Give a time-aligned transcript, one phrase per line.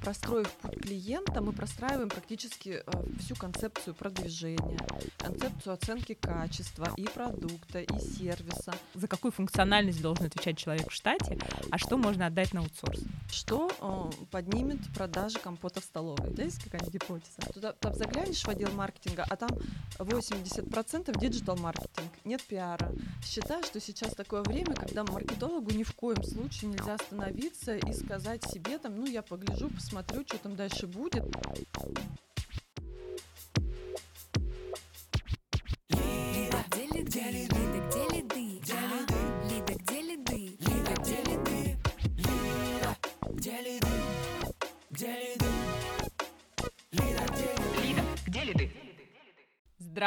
[0.00, 4.78] простроив путь клиента, мы простраиваем практически э, всю концепцию продвижения,
[5.18, 8.74] концепцию оценки качества и продукта, и сервиса.
[8.94, 11.38] За какую функциональность должен отвечать человек в штате,
[11.70, 13.00] а что можно отдать на аутсорс?
[13.30, 16.30] Что э, поднимет продажи компота в столовой?
[16.30, 17.52] Да, есть какая-нибудь гипотеза?
[17.52, 19.50] Туда там заглянешь в отдел маркетинга, а там
[19.98, 21.89] 80% диджитал-маркетинг,
[22.30, 22.92] нет пиара.
[23.24, 28.44] Считаю, что сейчас такое время, когда маркетологу ни в коем случае нельзя остановиться и сказать
[28.44, 31.24] себе там, ну я погляжу, посмотрю, что там дальше будет.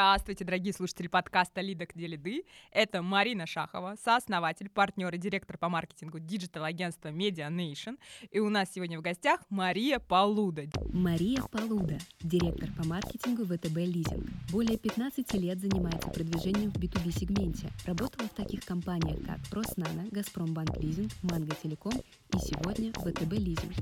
[0.04, 2.44] Здравствуйте, дорогие слушатели подкаста «Лида, где лиды».
[2.72, 7.96] Это Марина Шахова, сооснователь, партнер и директор по маркетингу диджитал-агентства Media Nation.
[8.30, 10.64] И у нас сегодня в гостях Мария Полуда.
[10.92, 14.26] Мария Полуда, директор по маркетингу ВТБ Лизинг.
[14.52, 17.70] Более 15 лет занимается продвижением в B2B-сегменте.
[17.86, 21.94] Работала в таких компаниях, как Роснано, Газпромбанк Лизинг, Манго Телеком
[22.34, 23.72] и сегодня ВТБ Лизинг.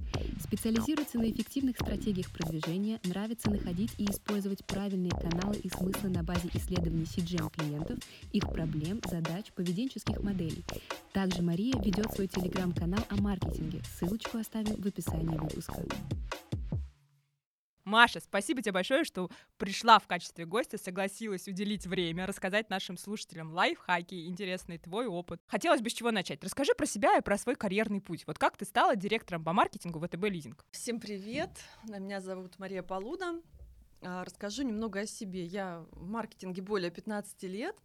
[0.41, 6.49] Специализируется на эффективных стратегиях продвижения, нравится находить и использовать правильные каналы и смыслы на базе
[6.55, 7.99] исследований CJM клиентов,
[8.33, 10.65] их проблем, задач, поведенческих моделей.
[11.13, 13.81] Также Мария ведет свой телеграм-канал о маркетинге.
[13.99, 15.83] Ссылочку оставим в описании выпуска.
[17.85, 23.53] Маша, спасибо тебе большое, что пришла в качестве гостя, согласилась уделить время, рассказать нашим слушателям
[23.53, 25.41] лайфхаки, интересный твой опыт.
[25.49, 26.43] Хотелось бы с чего начать.
[26.45, 28.25] Расскажи про себя и про свой карьерный путь.
[28.27, 30.65] Вот как ты стала директором по маркетингу ВТБ Лизинг?
[30.71, 31.51] Всем привет,
[31.85, 33.41] меня зовут Мария Полуда,
[34.05, 35.45] а, расскажу немного о себе.
[35.45, 37.77] Я в маркетинге более 15 лет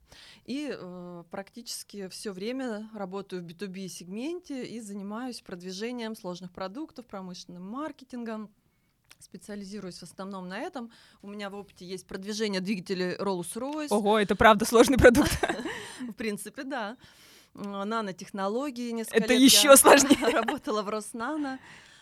[0.46, 7.64] и э, практически все время работаю в B2B сегменте и занимаюсь продвижением сложных продуктов, промышленным
[7.64, 8.50] маркетингом.
[9.20, 10.92] Специализируюсь в основном на этом.
[11.22, 13.88] У меня в опыте есть продвижение двигателей Rolls-Royce.
[13.90, 15.32] Ого, это правда сложный продукт.
[16.00, 16.98] В принципе, да.
[17.54, 20.30] Нанотехнологии несколько Это еще сложнее.
[20.32, 21.60] Работала в Роснано.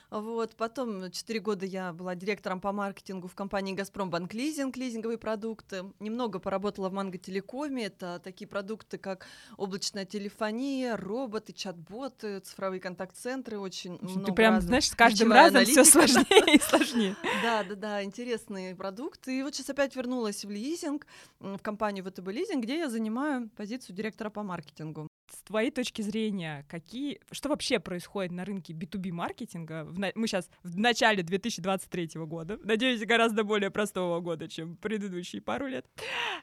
[0.10, 0.56] Вот.
[0.56, 5.86] Потом 4 года я была директором по маркетингу в компании «Газпром Банк Лизинг», лизинговые продукты.
[6.00, 7.86] Немного поработала в Манго Телекоме.
[7.86, 9.26] Это такие продукты, как
[9.58, 13.60] облачная телефония, роботы, чат-боты, цифровые контакт-центры.
[13.60, 14.68] Очень Ты много прям, разных.
[14.70, 17.16] знаешь, с каждым Ключевая разом все сложнее и сложнее.
[17.42, 19.40] Да, да, да, интересные продукты.
[19.40, 21.08] И вот сейчас опять вернулась в лизинг,
[21.40, 25.08] в компанию ВТБ Лизинг, где я занимаю позицию директора по маркетингу.
[25.32, 29.84] С твоей точки зрения, какие, что вообще происходит на рынке B2B маркетинга?
[29.86, 35.68] В мы сейчас в начале 2023 года, надеюсь, гораздо более простого года, чем предыдущие пару
[35.68, 35.86] лет.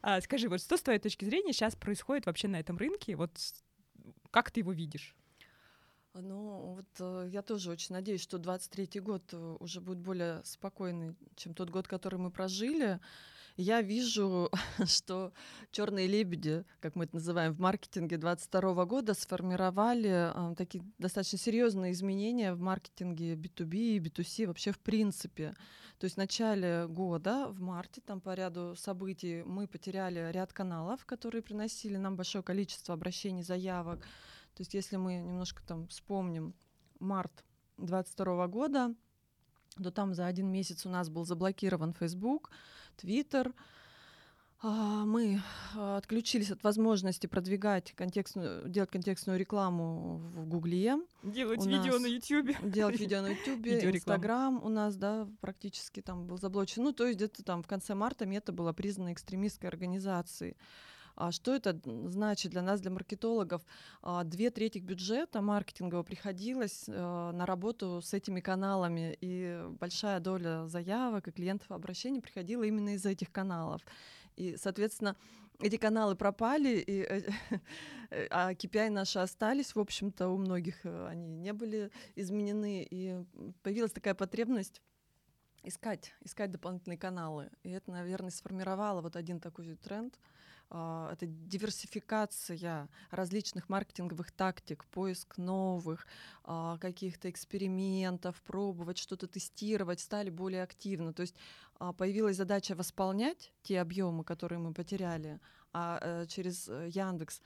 [0.02, 3.14] А, скажи, вот что с твоей точки зрения сейчас происходит вообще на этом рынке?
[3.14, 3.30] Вот
[4.30, 5.14] как ты его видишь?
[6.14, 11.14] Ну, вот э, я тоже очень надеюсь, что 23 год э, уже будет более спокойный,
[11.36, 13.00] чем тот год, который мы прожили.
[13.56, 14.50] Я вижу,
[14.86, 15.32] что
[15.70, 21.92] черные лебеди, как мы это называем в маркетинге 22 года, сформировали э, такие достаточно серьезные
[21.92, 25.54] изменения в маркетинге B2B и B2C вообще в принципе.
[25.98, 31.04] То есть в начале года, в марте, там по ряду событий мы потеряли ряд каналов,
[31.04, 34.00] которые приносили нам большое количество обращений, заявок.
[34.54, 36.54] То есть если мы немножко там вспомним
[36.98, 37.44] март
[37.78, 38.94] 22 года,
[39.82, 42.50] то там за один месяц у нас был заблокирован Facebook,
[42.96, 43.52] Twitter.
[44.64, 45.42] А, Мы
[45.74, 52.02] а, отключились от возможности продвигать контекстную, делать контекстную рекламу в Гугле, Делать У видео нас
[52.02, 52.56] на Ютьюбе.
[52.62, 53.80] делать видео на Ютубе.
[53.92, 56.84] Инстаграм у нас, да, практически там был заблочен.
[56.84, 60.56] Ну, то есть где-то там в конце марта мета была признана экстремистской организацией.
[61.14, 63.62] А что это значит для нас, для маркетологов?
[64.02, 70.66] А, Две трети бюджета маркетингового приходилось э, на работу с этими каналами, и большая доля
[70.66, 73.82] заявок и клиентов обращений приходила именно из этих каналов.
[74.36, 75.16] И, соответственно,
[75.60, 77.22] эти каналы пропали, и, э,
[78.10, 83.24] э, а KPI наши остались, в общем-то, у многих они не были изменены, и
[83.62, 84.80] появилась такая потребность
[85.62, 87.50] искать, искать дополнительные каналы.
[87.62, 90.18] И это, наверное, сформировало вот один такой тренд.
[90.74, 96.06] А, Это диверсификация различных маркетинговых тактик, поиск новых
[96.44, 101.12] а, каких-то экспериментов, пробовать что-то тестировать, стали более активно.
[101.12, 101.36] То есть
[101.78, 105.40] а, появилась задача восполнять те объемы, которые мы потеряли,
[105.74, 107.42] а э, через э, Яндекс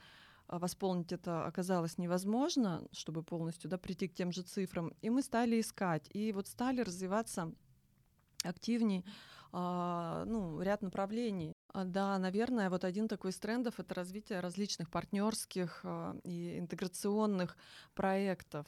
[0.47, 4.93] восполнить это оказалось невозможно, чтобы полностью да, прийти к тем же цифрам.
[5.01, 6.09] И мы стали искать.
[6.13, 7.51] И вот стали развиваться
[8.45, 9.03] активней
[9.51, 11.56] ну, ряд направлений.
[11.77, 17.55] А, Да, наверное, вот один такой из трендов— это развитие различных партнерских а, и интеграционных
[17.93, 18.65] проектов.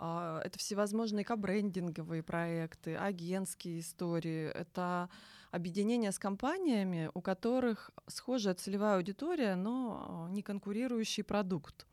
[0.00, 5.08] а, это всевозможные кабрендинговые проекты, агентские истории, это
[5.52, 11.87] объединение с компаниями, у которых схожая целевая аудитория, но не конкурирующий продукт.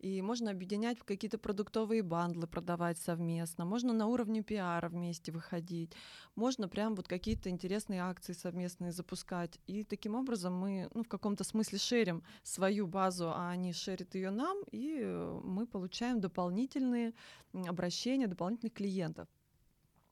[0.00, 3.66] И можно объединять в какие-то продуктовые бандлы, продавать совместно.
[3.66, 5.92] Можно на уровне пиара вместе выходить.
[6.34, 9.60] Можно прям вот какие-то интересные акции совместные запускать.
[9.66, 14.30] И таким образом мы ну, в каком-то смысле шерим свою базу, а они шерят ее
[14.30, 17.12] нам, и э, мы получаем дополнительные
[17.52, 19.28] обращения, дополнительных клиентов.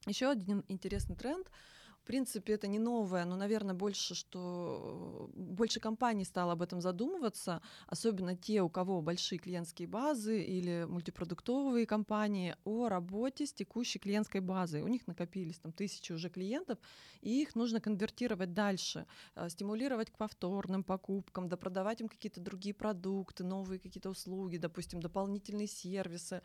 [0.07, 1.51] Еще один интересный тренд—
[2.09, 8.35] принципе, это не новое, но, наверное, больше, что больше компаний стало об этом задумываться, особенно
[8.35, 14.81] те, у кого большие клиентские базы или мультипродуктовые компании, о работе с текущей клиентской базой.
[14.81, 16.79] У них накопились там тысячи уже клиентов,
[17.21, 23.45] и их нужно конвертировать дальше, а, стимулировать к повторным покупкам, допродавать им какие-то другие продукты,
[23.45, 26.41] новые какие-то услуги, допустим, дополнительные сервисы.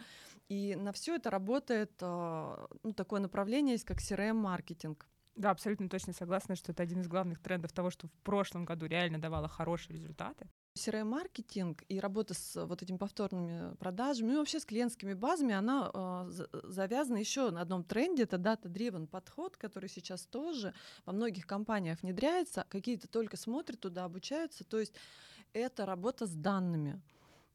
[0.50, 5.08] И на все это работает а, ну, такое направление есть, как CRM-маркетинг.
[5.36, 8.86] Да, абсолютно точно согласна, что это один из главных трендов того, что в прошлом году
[8.86, 10.48] реально давало хорошие результаты.
[10.76, 15.92] CRM-маркетинг и работа с вот этими повторными продажами, ну и вообще с клиентскими базами, она
[15.94, 20.74] э, завязана еще на одном тренде, это data-driven подход, который сейчас тоже
[21.06, 24.94] во многих компаниях внедряется, какие-то только смотрят туда, обучаются, то есть
[25.54, 27.02] это работа с данными.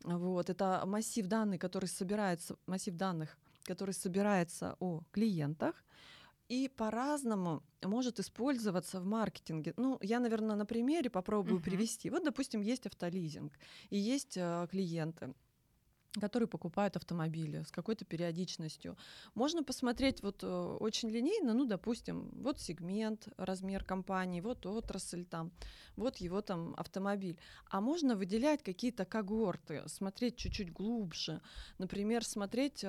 [0.05, 5.85] Вот, это массив данных, который собирается, массив данных, который собирается о клиентах,
[6.49, 9.75] и по-разному может использоваться в маркетинге.
[9.77, 11.65] Ну, я, наверное, на примере попробую uh-huh.
[11.65, 12.11] привести.
[12.11, 13.53] Вот, допустим, есть автолизинг
[13.91, 15.35] и есть э, клиенты
[16.21, 18.97] которые покупают автомобили с какой-то периодичностью.
[19.35, 20.47] Можно посмотреть вот э,
[20.81, 25.53] очень линейно, ну, допустим, вот сегмент, размер компании, вот отрасль там,
[25.97, 27.39] вот его там автомобиль.
[27.71, 31.41] А можно выделять какие-то когорты, смотреть чуть-чуть глубже,
[31.79, 32.89] например, смотреть, э,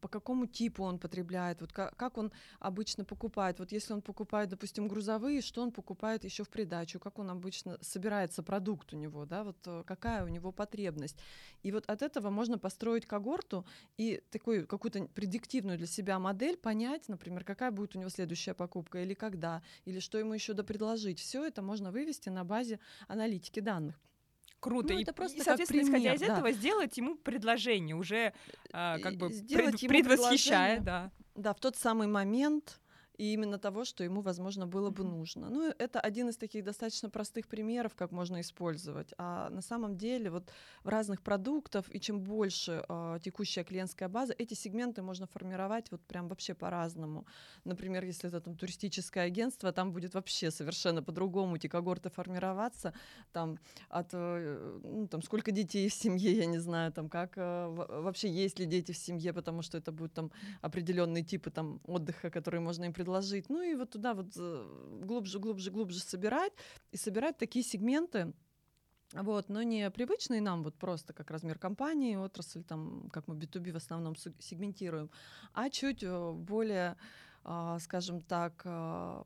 [0.00, 3.58] по какому типу он потребляет, вот как, как он обычно покупает.
[3.58, 7.78] Вот если он покупает, допустим, грузовые, что он покупает еще в придачу, как он обычно
[7.80, 11.18] собирается продукт у него, да, вот э, какая у него потребность.
[11.62, 13.64] И вот от этого можно построить когорту
[13.96, 19.02] и такую какую-то предиктивную для себя модель понять, например, какая будет у него следующая покупка
[19.02, 21.18] или когда, или что ему еще допредложить.
[21.18, 23.98] Все это можно вывести на базе аналитики данных.
[24.60, 24.92] Круто.
[24.92, 26.34] Ну, и, это просто и, соответственно, пример, исходя из да.
[26.34, 28.34] этого, сделать ему предложение, уже
[28.72, 30.80] а, как бы пред, предвосхищая.
[30.80, 31.10] Да.
[31.36, 32.80] да, в тот самый момент
[33.18, 35.50] и именно того, что ему, возможно, было бы нужно.
[35.50, 39.12] Ну, это один из таких достаточно простых примеров, как можно использовать.
[39.18, 40.48] А на самом деле вот
[40.84, 46.00] в разных продуктах, и чем больше э, текущая клиентская база, эти сегменты можно формировать вот
[46.06, 47.26] прям вообще по-разному.
[47.64, 52.92] Например, если это там туристическое агентство, там будет вообще совершенно по-другому эти когорты формироваться,
[53.32, 57.66] там от, э, ну, там сколько детей в семье, я не знаю, там как э,
[57.66, 60.30] вообще есть ли дети в семье, потому что это будут там
[60.62, 63.48] определенные типы там отдыха, которые можно им предложить предложить.
[63.48, 66.52] Ну и вот туда вот э, глубже, глубже, глубже собирать
[66.92, 68.32] и собирать такие сегменты,
[69.14, 73.72] вот, но не привычные нам вот просто как размер компании, отрасль, там, как мы B2B
[73.72, 75.10] в основном сегментируем,
[75.54, 76.96] а чуть э, более,
[77.44, 79.24] а, скажем так, а,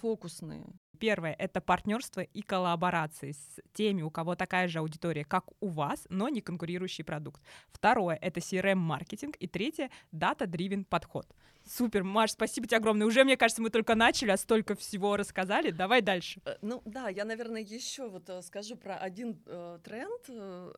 [0.00, 0.64] фокусные.
[0.98, 6.06] Первое— это партнерство и коллаборации с теми, у кого такая же аудитория, как у вас,
[6.08, 7.42] но не конкурирующий продукт.
[7.72, 9.36] Второе— это CRM-маркетинг.
[9.40, 11.26] И третье— data-driven подход.
[11.64, 13.06] Супер, Маш, спасибо тебе огромное.
[13.06, 15.70] Уже, мне кажется, мы только начали, а столько всего рассказали.
[15.70, 16.40] Давай дальше.
[16.44, 20.22] Э, ну да, я, наверное, еще вот э, скажу про один э, тренд.
[20.28, 20.72] Э,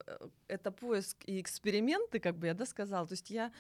[0.49, 3.07] это поиск и эксперименты, как бы я да, сказала.
[3.07, 3.51] То есть я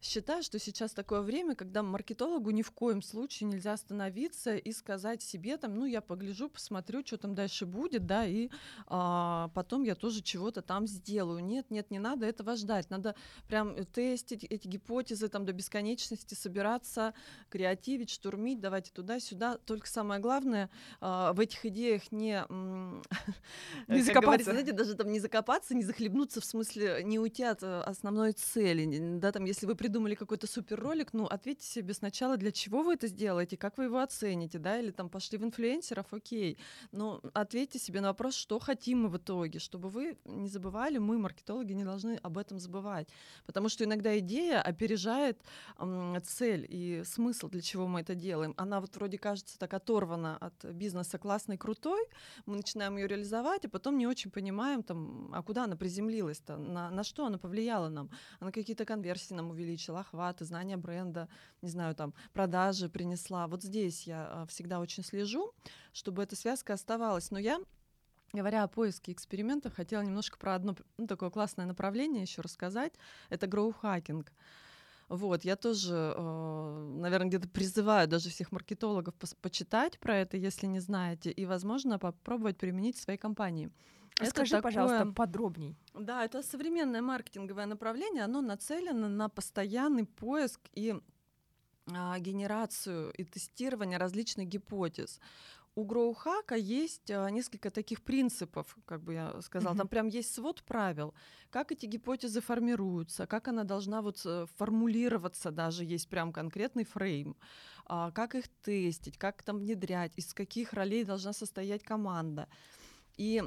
[0.00, 5.22] считаю, что сейчас такое время, когда маркетологу ни в коем случае нельзя остановиться и сказать
[5.22, 8.48] себе там, ну я погляжу, посмотрю, что там дальше будет, да, и
[8.86, 11.44] а, потом я тоже чего-то там сделаю.
[11.44, 13.14] Нет, нет, не надо этого ждать, надо
[13.46, 17.14] прям тестить эти гипотезы там до бесконечности, собираться,
[17.50, 19.58] креативить, штурмить, давайте туда-сюда.
[19.58, 22.42] Только самое главное а, в этих идеях не
[23.88, 27.80] не закопаться, знаете, даже там не закопаться, не захлебнуться в смысле не уйти от э,
[27.82, 32.52] основной цели, да, там если вы придумали какой-то супер ролик, ну, ответьте себе сначала, для
[32.52, 36.58] чего вы это сделаете, как вы его оцените, да, или там пошли в инфлюенсеров, окей.
[36.92, 41.18] Но ответьте себе на вопрос, что хотим мы в итоге, чтобы вы не забывали, мы,
[41.18, 43.08] маркетологи, не должны об этом забывать.
[43.46, 45.42] Потому что иногда идея опережает
[45.78, 48.54] м, цель и смысл, для чего мы это делаем.
[48.56, 52.02] Она вот вроде кажется так оторвана от бизнеса классной, крутой,
[52.46, 56.90] мы начинаем ее реализовать, а потом не очень понимаем, там, а куда она приземлилась-то, на,
[56.90, 61.28] на что она повлияла нам, она какие-то конверсии нам увеличила, увеличила охваты, знание бренда,
[61.62, 63.46] не знаю, там, продажи принесла.
[63.46, 65.52] Вот здесь я а, всегда очень слежу,
[65.92, 67.30] чтобы эта связка оставалась.
[67.30, 67.60] Но я
[68.32, 72.92] Говоря о поиске экспериментов, хотела немножко про одно ну, такое классное направление еще рассказать.
[73.28, 74.32] Это гроу-хакинг.
[75.08, 80.78] Вот, я тоже, э, наверное, где-то призываю даже всех маркетологов почитать про это, если не
[80.78, 83.68] знаете, и, возможно, попробовать применить в своей компании.
[84.18, 84.84] Расскажи, это такое...
[84.84, 85.76] пожалуйста, подробней.
[85.94, 90.94] Да, это современное маркетинговое направление, оно нацелено на постоянный поиск и
[91.92, 95.20] а, генерацию и тестирование различных гипотез
[95.74, 99.74] у Гроухака есть а, несколько таких принципов, как бы я сказала.
[99.74, 99.78] Mm-hmm.
[99.78, 101.14] Там прям есть свод правил,
[101.50, 107.36] как эти гипотезы формируются, как она должна вот э, формулироваться, даже есть прям конкретный фрейм,
[107.86, 112.48] а, как их тестить, как там внедрять, из каких ролей должна состоять команда.
[113.16, 113.42] И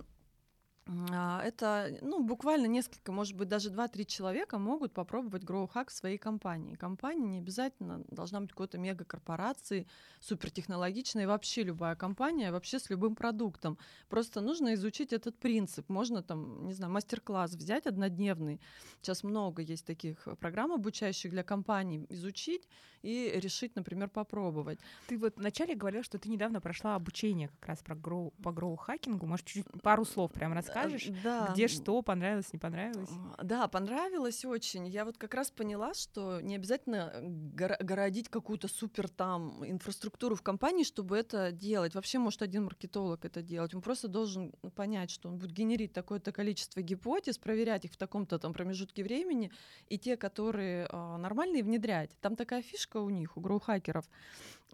[0.86, 6.76] это, ну, буквально несколько, может быть, даже 2-3 человека могут попробовать GrowHack в своей компании.
[6.76, 9.88] Компания не обязательно должна быть какой-то мегакорпорацией,
[10.20, 13.78] супертехнологичной, вообще любая компания, вообще с любым продуктом.
[14.10, 15.88] Просто нужно изучить этот принцип.
[15.90, 18.60] Можно там, не знаю, мастер-класс взять однодневный.
[19.02, 22.06] Сейчас много есть таких программ обучающих для компаний.
[22.10, 22.68] Изучить
[23.04, 24.80] и решить, например, попробовать.
[25.08, 29.26] Ты вот вначале говорила, что ты недавно прошла обучение как раз про гроу, по гроу-хакингу.
[29.26, 31.10] Может, чуть-чуть пару слов прям расскажешь?
[31.24, 31.50] Да.
[31.54, 33.10] Где что, понравилось, не понравилось?
[33.42, 34.88] Да, понравилось очень.
[34.88, 37.14] Я вот как раз поняла, что не обязательно
[37.54, 41.96] городить какую-то супер там инфраструктуру в компании, чтобы это делать.
[41.96, 43.74] Вообще может один маркетолог это делать.
[43.74, 48.40] Он просто должен понять, что он будет генерить такое-то количество гипотез, проверять их в таком-то
[48.40, 49.52] там промежутке времени,
[49.90, 52.12] и те, которые э, нормальные, внедрять.
[52.22, 54.10] Там такая фишка, у них, у гроу-хакеров, а,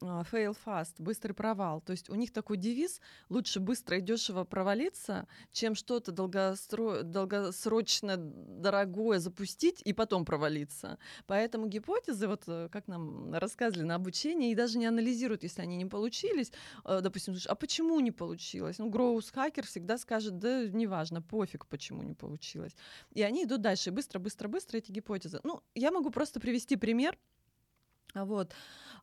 [0.02, 1.82] fail fast, быстрый провал.
[1.82, 7.04] То есть у них такой девиз лучше быстро и дешево провалиться, чем что-то долгостро...
[7.04, 10.98] долгосрочно дорогое запустить и потом провалиться.
[11.28, 15.76] Поэтому гипотезы, вот э, как нам рассказывали на обучении, и даже не анализируют, если они
[15.78, 16.52] не получились.
[16.86, 18.80] Э, допустим, а почему не получилось?
[18.80, 22.76] Ну, гроус хакер всегда скажет, да неважно, пофиг, почему не получилось.
[23.14, 25.40] И они идут дальше, быстро, быстро, быстро эти гипотезы.
[25.44, 27.49] Ну, я могу просто привести пример а
[28.16, 28.54] вот.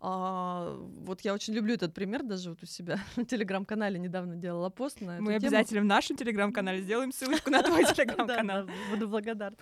[0.00, 4.68] А, вот я очень люблю этот пример, даже вот у себя в телеграм-канале недавно делала
[4.70, 5.46] пост на эту Мы тему.
[5.46, 8.68] обязательно в нашем телеграм-канале сделаем ссылочку на твой телеграм-канал.
[8.90, 9.56] Буду благодарна.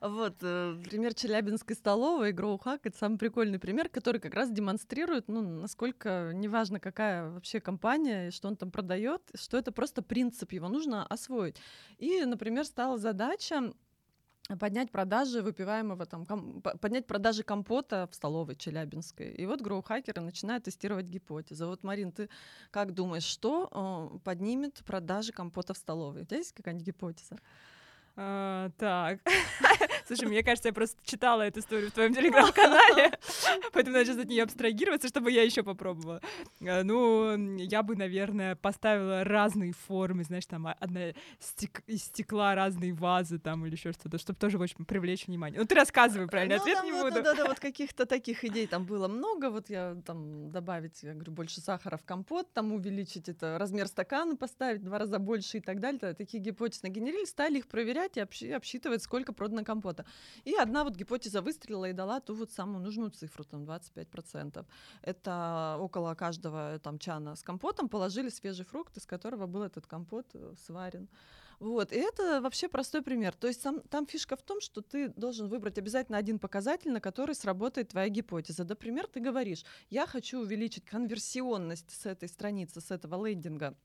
[0.00, 5.42] Вот, э, пример Челябинской столовой, Гроухак, это самый прикольный пример, который как раз демонстрирует, ну,
[5.42, 11.04] насколько, неважно, какая вообще компания, что он там продает, что это просто принцип, его нужно
[11.06, 11.56] освоить.
[11.98, 13.74] И, например, стала задача
[14.58, 19.30] поднять продажи выпиваемого там, ком, поднять продажи компота в столовой Челябинской.
[19.32, 21.66] И вот гроу-хакеры начинают тестировать гипотезы.
[21.66, 22.28] Вот, Марин, ты
[22.70, 26.22] как думаешь, что э, поднимет продажи компота в столовой?
[26.22, 27.38] У тебя есть какая-нибудь гипотеза?
[28.16, 29.20] А, так.
[30.06, 33.12] Слушай, мне кажется, я просто читала эту историю в твоем телеграм-канале,
[33.72, 36.20] поэтому надо сейчас от нее абстрагироваться, чтобы я еще попробовала.
[36.66, 42.92] А, ну, я бы, наверное, поставила разные формы, знаешь, там одна стек из стекла разные
[42.92, 45.60] вазы там или еще что-то, чтобы тоже очень привлечь внимание.
[45.60, 47.22] Ну, ты рассказывай правильно, ну, ответ там, не вот, буду.
[47.22, 49.50] Да, да, вот каких-то таких идей там было много.
[49.50, 54.34] Вот я там добавить, я говорю, больше сахара в компот, там увеличить это размер стакана,
[54.34, 56.14] поставить два раза больше и так далее.
[56.14, 60.04] Такие гипотезы нагенерили, стали их проверять и обсчитывать, сколько продано компота.
[60.44, 64.64] И одна вот гипотеза выстрелила и дала ту вот самую нужную цифру, там 25%.
[65.02, 70.26] Это около каждого там чана с компотом положили свежий фрукт, из которого был этот компот
[70.34, 71.08] э, сварен.
[71.60, 73.34] Вот, и это вообще простой пример.
[73.34, 77.00] То есть сам, там фишка в том, что ты должен выбрать обязательно один показатель, на
[77.02, 78.64] который сработает твоя гипотеза.
[78.64, 83.76] Например, ты говоришь, я хочу увеличить конверсионность с этой страницы, с этого лендинга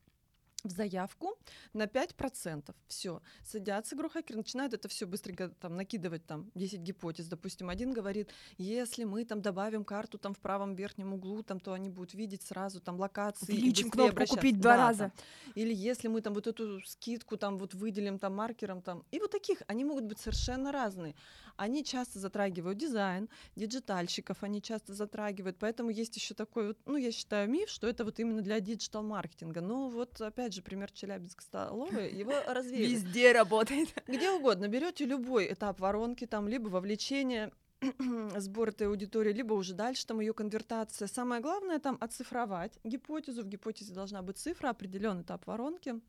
[0.66, 1.38] в заявку
[1.74, 2.76] на 5%.
[2.88, 3.22] Все.
[3.44, 7.28] Садятся growth хакеры, начинают это все быстренько там накидывать там 10 гипотез.
[7.28, 11.74] Допустим, один говорит, если мы там добавим карту там в правом верхнем углу, там, то
[11.74, 13.54] они будут видеть сразу там локации.
[13.54, 15.00] Увеличим кнопку купить два да, раза.
[15.00, 15.12] Там.
[15.56, 19.04] Или если мы там вот эту скидку там вот выделим там маркером там.
[19.12, 21.16] И вот таких, они могут быть совершенно разные.
[21.58, 27.12] Они часто затрагивают дизайн, диджитальщиков они часто затрагивают, поэтому есть еще такой вот, ну, я
[27.12, 29.62] считаю, миф, что это вот именно для диджитал-маркетинга.
[29.62, 32.94] Но вот, опять же, пример Челябинской столовой, его развеяли.
[32.94, 33.90] Везде работает.
[34.08, 34.68] Где угодно.
[34.68, 37.52] Берете любой этап воронки, там, либо вовлечение,
[38.38, 41.08] сбор этой аудитории, либо уже дальше там ее конвертация.
[41.08, 43.44] Самое главное там оцифровать гипотезу.
[43.44, 46.00] В гипотезе должна быть цифра, определенный этап воронки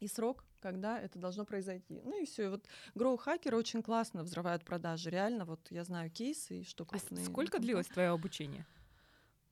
[0.00, 2.00] и срок, когда это должно произойти.
[2.04, 2.46] Ну и все.
[2.46, 5.10] И вот гроу-хакеры очень классно взрывают продажи.
[5.10, 7.24] Реально, вот я знаю кейсы и что крупные.
[7.24, 8.66] А сколько длилось твое обучение?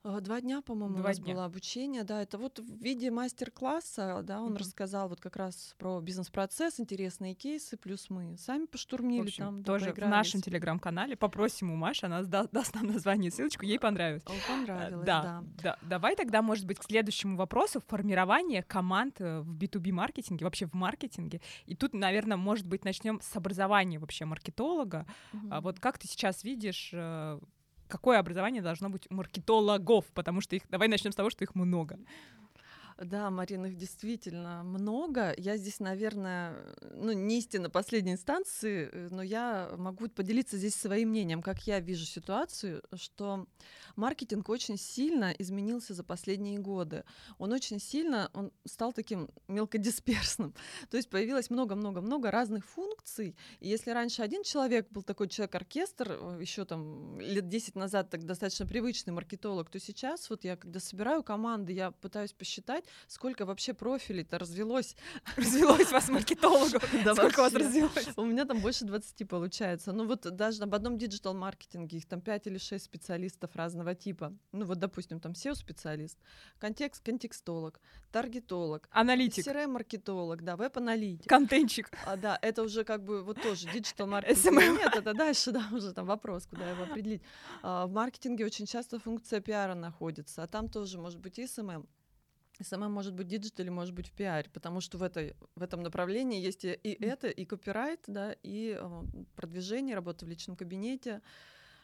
[0.03, 1.35] А, Два дня, по-моему, у нас дня.
[1.35, 4.57] было обучение, да, это вот в виде мастер-класса, да, он Мгм.
[4.57, 9.63] рассказал вот как раз про бизнес-процесс, интересные кейсы, плюс мы сами В поштурмили общем, там,
[9.63, 13.79] да, тоже в нашем телеграм-канале попросим у Маши, она сда- даст нам название ссылочку, ей
[13.79, 14.23] понравилось.
[14.27, 15.45] О, Э, Понравилось, Да, да.
[15.63, 15.77] да.
[15.83, 20.73] Давай тогда, может быть, к следующему вопросу формирование команд э, в B2B маркетинге, вообще в
[20.73, 21.43] маркетинге.
[21.67, 25.05] И тут, наверное, может быть, начнем с образования вообще маркетолога.
[25.35, 25.61] Мгм.
[25.61, 27.39] вот как ты сейчас видишь, э,
[27.91, 30.07] какое образование должно быть у маркетологов?
[30.15, 31.99] Потому что их, давай начнем с того, что их много.
[33.01, 35.33] Да, Марина, их действительно много.
[35.39, 41.09] Я здесь, наверное, ну, не истинно последней инстанции, э, но я могу поделиться здесь своим
[41.09, 43.47] мнением, как я вижу ситуацию, что
[43.97, 47.05] маркетинг очень сильно изменился за последние годы.
[47.39, 50.55] Он очень сильно, он стал таким мелкодисперсным.
[50.91, 53.35] То есть появилось много-много-много разных функций.
[53.61, 58.67] И если раньше один человек был такой человек-оркестр, еще там лет 10 назад так достаточно
[58.67, 64.39] привычный маркетолог, то сейчас вот я, когда собираю команды, я пытаюсь посчитать, сколько вообще профилей-то
[64.39, 64.97] развелось.
[65.37, 66.85] Развелось вас маркетологов.
[67.05, 67.67] Да Сколько вас вообще.
[67.69, 68.09] развелось?
[68.17, 69.93] У меня там больше 20 получается.
[69.93, 74.33] Ну вот даже об одном диджитал-маркетинге их там 5 или 6 специалистов разного типа.
[74.53, 76.19] Ну вот, допустим, там SEO-специалист,
[76.59, 77.81] контекст, контекстолог,
[78.13, 81.29] таргетолог, Аналитик, CRM-маркетолог, да, веб-аналитик.
[81.29, 81.91] контентчик.
[82.07, 84.55] А, да, это уже как бы вот тоже диджитал маркетинг.
[84.59, 84.79] SMM.
[84.79, 87.23] Нет, это дальше, да, уже там вопрос, куда его определить.
[87.63, 91.87] А, в маркетинге очень часто функция пиара находится, а там тоже может быть и SMM.
[92.63, 95.83] SMM может быть диджитал или может быть в пиаре, потому что в, этой, в этом
[95.83, 99.05] направлении есть и, и это, и копирайт, да, и а,
[99.37, 101.23] продвижение, работа в личном кабинете.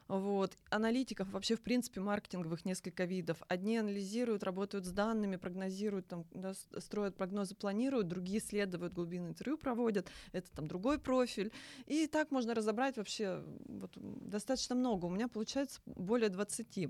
[0.09, 0.56] Вот.
[0.71, 3.38] Аналитиков вообще, в принципе, маркетинговых несколько видов.
[3.49, 9.59] Одни анализируют, работают с данными, прогнозируют, там, да, строят прогнозы, планируют, другие исследуют, глубинные интервью
[9.59, 10.09] проводят.
[10.30, 11.52] Это там другой профиль.
[11.87, 15.06] И так можно разобрать вообще вот, достаточно много.
[15.06, 16.88] У меня получается более 20.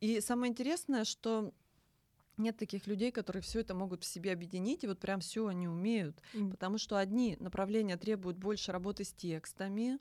[0.00, 1.52] И самое интересное, что
[2.38, 5.68] нет таких людей, которые все это могут в себе объединить, и вот прям все они
[5.68, 6.20] умеют.
[6.50, 9.98] Потому что одни направления требуют больше работы с текстами,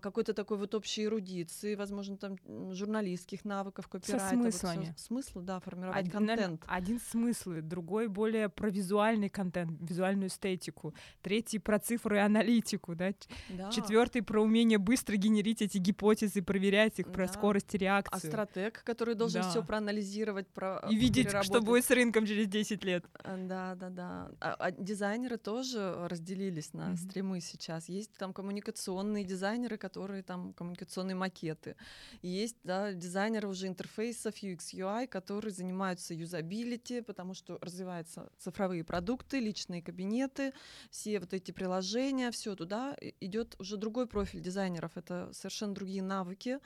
[0.00, 2.36] какой-то такой вот общей эрудиции, возможно, там
[2.72, 4.36] журналистских навыков, копирайта.
[4.36, 4.58] вот всё.
[4.60, 4.94] смыслами.
[4.96, 6.62] Смысл, да, формировать Один, контент.
[6.66, 13.12] один смыслы, другой более про визуальный контент, визуальную эстетику, третий про цифры и аналитику, да,
[13.48, 13.70] Да.
[13.70, 17.32] четвертый про умение быстро генерить эти гипотезы, проверять их, про Да.
[17.32, 18.28] скорость А реакции.
[18.28, 19.50] стратег, который должен Да.
[19.50, 23.04] все проанализировать, про И видеть, что будет с рынком через 10 лет.
[23.24, 24.30] А, Да, да, да.
[24.40, 26.96] А, а дизайнеры тоже разделились на Мгм.
[26.96, 27.88] стримы сейчас.
[27.88, 31.76] Есть там коммуникационные дизайнеры, которые там коммуникационные макеты.
[32.22, 39.40] Есть да, дизайнеры уже интерфейсов UX, UI, которые занимаются юзабилити, потому что развиваются цифровые продукты,
[39.40, 40.52] личные кабинеты,
[40.90, 44.96] все вот эти приложения, все туда идет уже другой профиль дизайнеров.
[44.96, 46.58] Это совершенно другие навыки.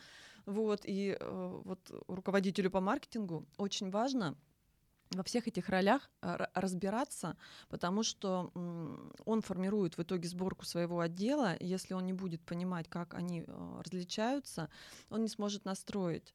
[0.47, 4.35] Вот, и э, вот руководителю по маркетингу очень важно
[5.11, 7.37] во всех этих ролях а, ра- разбираться,
[7.69, 8.51] потому что
[9.25, 11.57] он формирует в итоге сборку своего отдела.
[11.61, 14.69] Если он не будет понимать, как они э, различаются,
[15.11, 16.35] он не сможет настроить.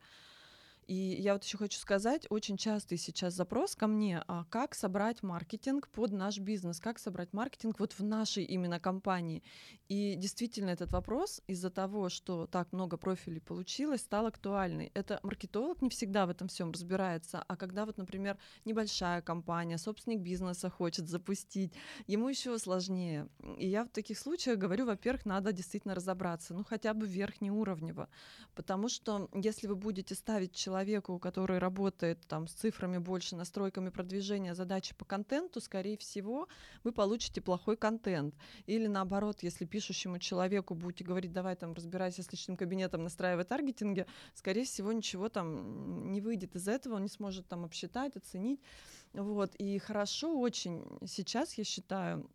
[0.87, 5.23] И я вот еще хочу сказать, очень частый сейчас запрос ко мне, а как собрать
[5.23, 9.43] маркетинг под наш бизнес, как собрать маркетинг вот в нашей именно компании.
[9.87, 14.91] И действительно этот вопрос из-за того, что так много профилей получилось, стал актуальный.
[14.93, 20.21] Это маркетолог не всегда в этом всем разбирается, а когда вот, например, небольшая компания, собственник
[20.21, 21.73] бизнеса хочет запустить,
[22.07, 23.27] ему еще сложнее.
[23.57, 28.09] И я в таких случаях говорю, во-первых, надо действительно разобраться, ну хотя бы верхнеуровнево,
[28.55, 34.55] потому что если вы будете ставить человеку, который работает там с цифрами больше, настройками продвижения,
[34.55, 36.47] задачи по контенту, скорее всего,
[36.83, 38.33] вы получите плохой контент.
[38.65, 44.07] Или наоборот, если пишущему человеку будете говорить, давай там разбирайся с личным кабинетом, настраивай таргетинги,
[44.33, 48.59] скорее всего, ничего там не выйдет из этого, он не сможет там обсчитать, оценить.
[49.13, 49.53] Вот.
[49.59, 52.27] И хорошо очень сейчас, я считаю,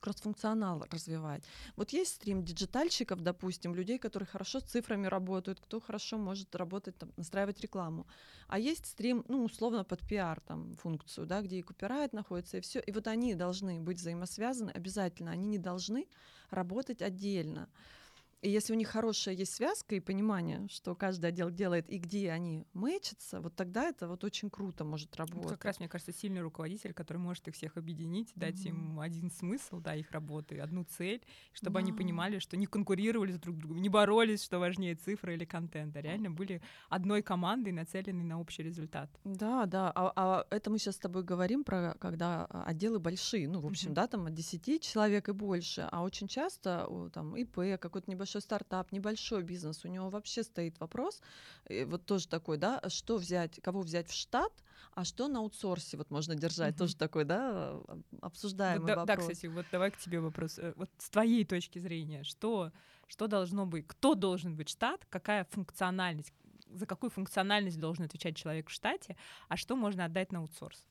[0.00, 1.42] кроссфункционал развивать.
[1.76, 6.96] Вот есть стрим диджитальщиков, допустим, людей, которые хорошо с цифрами работают, кто хорошо может работать,
[6.98, 8.06] там, настраивать рекламу.
[8.48, 12.60] А есть стрим, ну, условно, под пиар, там, функцию, да, где и копирайт находится, и
[12.60, 12.80] все.
[12.80, 15.30] И вот они должны быть взаимосвязаны обязательно.
[15.30, 16.06] Они не должны
[16.50, 17.68] работать отдельно.
[18.40, 22.30] И если у них хорошая есть связка и понимание, что каждый отдел делает и где
[22.30, 25.50] они мэчатся, вот тогда это вот очень круто может Вот работать.
[25.58, 29.80] как раз, мне кажется, сильный руководитель, который может их всех объединить, дать им один смысл,
[29.80, 31.96] да, их работы, одну цель, чтобы они Да.
[31.96, 36.00] понимали, что не конкурировали с друг другом, не боролись, что важнее цифры или контент, а
[36.00, 39.10] реально были одной командой, нацеленной на общий результат.
[39.24, 39.92] Да, да.
[39.94, 43.66] А, а это мы сейчас с тобой говорим про, когда а, отделы большие, ну, в
[43.66, 43.94] общем, Мгм.
[43.94, 45.86] да, там от 10 человек и больше.
[45.90, 50.78] А очень часто там ИП, какой-то небольшой небольшой стартап, небольшой бизнес, у него вообще стоит
[50.80, 51.20] вопрос,
[51.86, 54.52] вот тоже такой, да, что взять, кого взять в штат,
[54.94, 57.80] а что на аутсорсе вот можно держать, тоже такой, да,
[58.20, 59.26] обсуждаемый вот, да, вопрос.
[59.26, 60.58] Да, кстати, вот давай к тебе вопрос.
[60.58, 62.72] Э, вот с твоей точки зрения, что,
[63.06, 66.32] что должно быть, кто должен быть штат, какая функциональность,
[66.70, 69.16] за какую функциональность должен отвечать человек в штате,
[69.48, 70.84] а что можно отдать на аутсорс?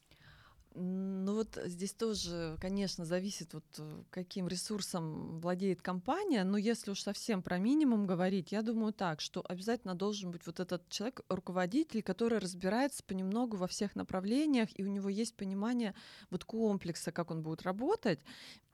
[0.80, 7.02] Ну вот здесь тоже, конечно, зависит, вот э, каким ресурсом владеет компания, но если уж
[7.02, 12.04] совсем про минимум говорить, я думаю так, что обязательно должен быть вот этот человек, руководитель,
[12.04, 15.96] который разбирается понемногу во всех направлениях, и у него есть понимание
[16.30, 18.20] вот комплекса, как он будет работать,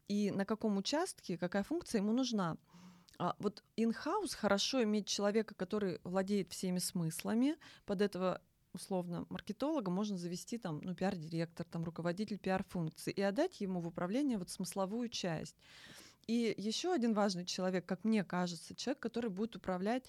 [0.10, 2.58] и на каком участке, какая функция ему нужна.
[3.18, 8.42] А вот in-house хорошо иметь человека, который владеет всеми смыслами, под этого
[8.74, 14.38] условно маркетолога можно завести там, ну, пиар-директор, там, руководитель пиар-функции и отдать ему в управление
[14.38, 15.56] вот смысловую часть.
[16.28, 20.06] И еще один важный человек, как мне кажется, человек, который будет управлять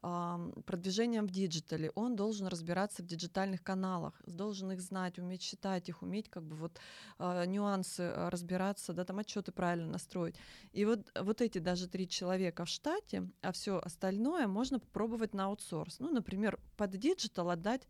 [0.00, 6.02] продвижением в диджитале, он должен разбираться в диджитальных каналах, должен их знать, уметь считать их,
[6.02, 6.78] уметь как бы вот
[7.18, 10.36] э, нюансы а, разбираться, да, там отчеты правильно настроить.
[10.72, 15.46] И вот, вот эти даже три человека в штате, а все остальное можно попробовать на
[15.46, 15.98] аутсорс.
[15.98, 17.88] Ну, например, под диджитал отдать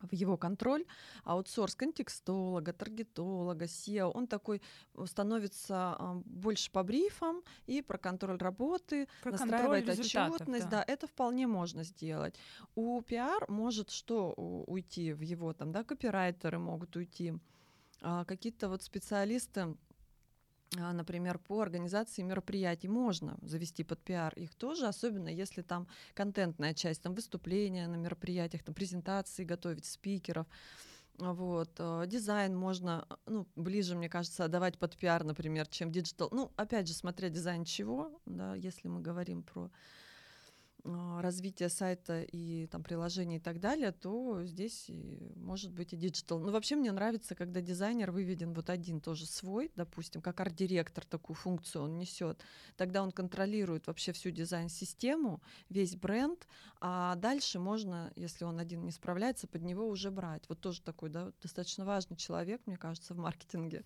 [0.00, 0.84] в его контроль,
[1.24, 4.62] аутсорс контекстолога, таргетолога, SEO, он такой
[4.94, 10.84] э, становится а, больше по брифам и про контроль работы, про настраивает отчетность, да.
[10.84, 12.34] да, это вполне можно сделать.
[12.74, 14.32] У пиар может что
[14.66, 17.34] уйти в его там, да, копирайтеры могут уйти,
[18.00, 19.76] а, какие-то вот специалисты
[20.76, 27.02] например, по организации мероприятий можно завести под пиар их тоже, особенно если там контентная часть,
[27.02, 30.46] там выступления на мероприятиях, там презентации готовить спикеров.
[31.18, 31.70] Вот.
[31.78, 36.28] Э, дизайн можно, ну, ближе, мне кажется, отдавать под пиар, например, чем диджитал.
[36.32, 39.70] Ну, опять же, смотря дизайн чего, да, если мы говорим про а,
[40.84, 44.90] развития сайта и там приложений и так далее, то здесь
[45.36, 46.38] может быть и диджитал.
[46.38, 51.36] Ну, вообще мне нравится, когда дизайнер выведен вот один тоже свой, допустим, как арт-директор такую
[51.36, 52.42] функцию он несет.
[52.76, 56.46] Тогда он контролирует вообще всю дизайн-систему, весь бренд,
[56.80, 60.44] а дальше можно, если он один не справляется, под него уже брать.
[60.48, 63.84] Вот тоже такой, да, достаточно важный человек, мне кажется, в маркетинге.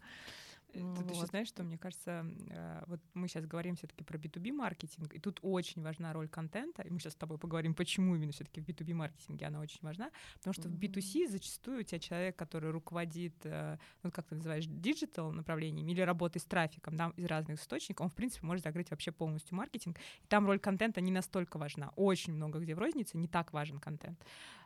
[0.81, 1.15] Тут вот.
[1.15, 5.19] еще знаешь, что мне кажется, э, вот мы сейчас говорим все-таки про B2B маркетинг, и
[5.19, 6.83] тут очень важна роль контента.
[6.83, 10.11] И мы сейчас с тобой поговорим, почему именно все-таки в B2B маркетинге она очень важна.
[10.39, 10.77] Потому что mm-hmm.
[10.77, 15.89] в B2C зачастую у тебя человек, который руководит, э, ну как ты называешь, диджитал направлением
[15.89, 19.57] или работой с трафиком да, из разных источников, он в принципе может закрыть вообще полностью
[19.57, 19.99] маркетинг.
[19.99, 21.93] И там роль контента не настолько важна.
[21.97, 24.25] Очень много где в рознице не так важен контент.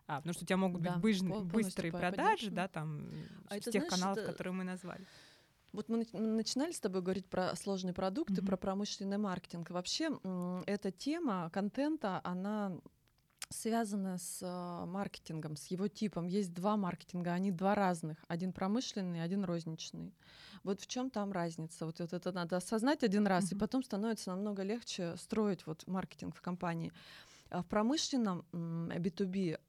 [0.09, 3.07] А, потому что у тебя могут да, быть быстрые продажи, да, там,
[3.49, 4.33] а с тех знаешь, каналов, это...
[4.33, 5.05] которые мы назвали.
[5.73, 8.47] Вот мы начинали с тобой говорить про сложные продукты, mm-hmm.
[8.47, 9.71] про промышленный маркетинг.
[9.71, 10.11] Вообще
[10.67, 12.79] эта тема контента, она
[13.51, 16.27] связана с э, маркетингом, с его типом.
[16.27, 18.19] Есть два маркетинга, они два разных.
[18.29, 20.15] Один промышленный, один розничный.
[20.65, 21.87] Вот в чем там разница?
[21.87, 23.57] Вот, вот это надо осознать один раз, mm-hmm.
[23.57, 26.93] и потом становится намного легче строить вот маркетинг в компании.
[27.51, 29.61] А в промышленном B2B а,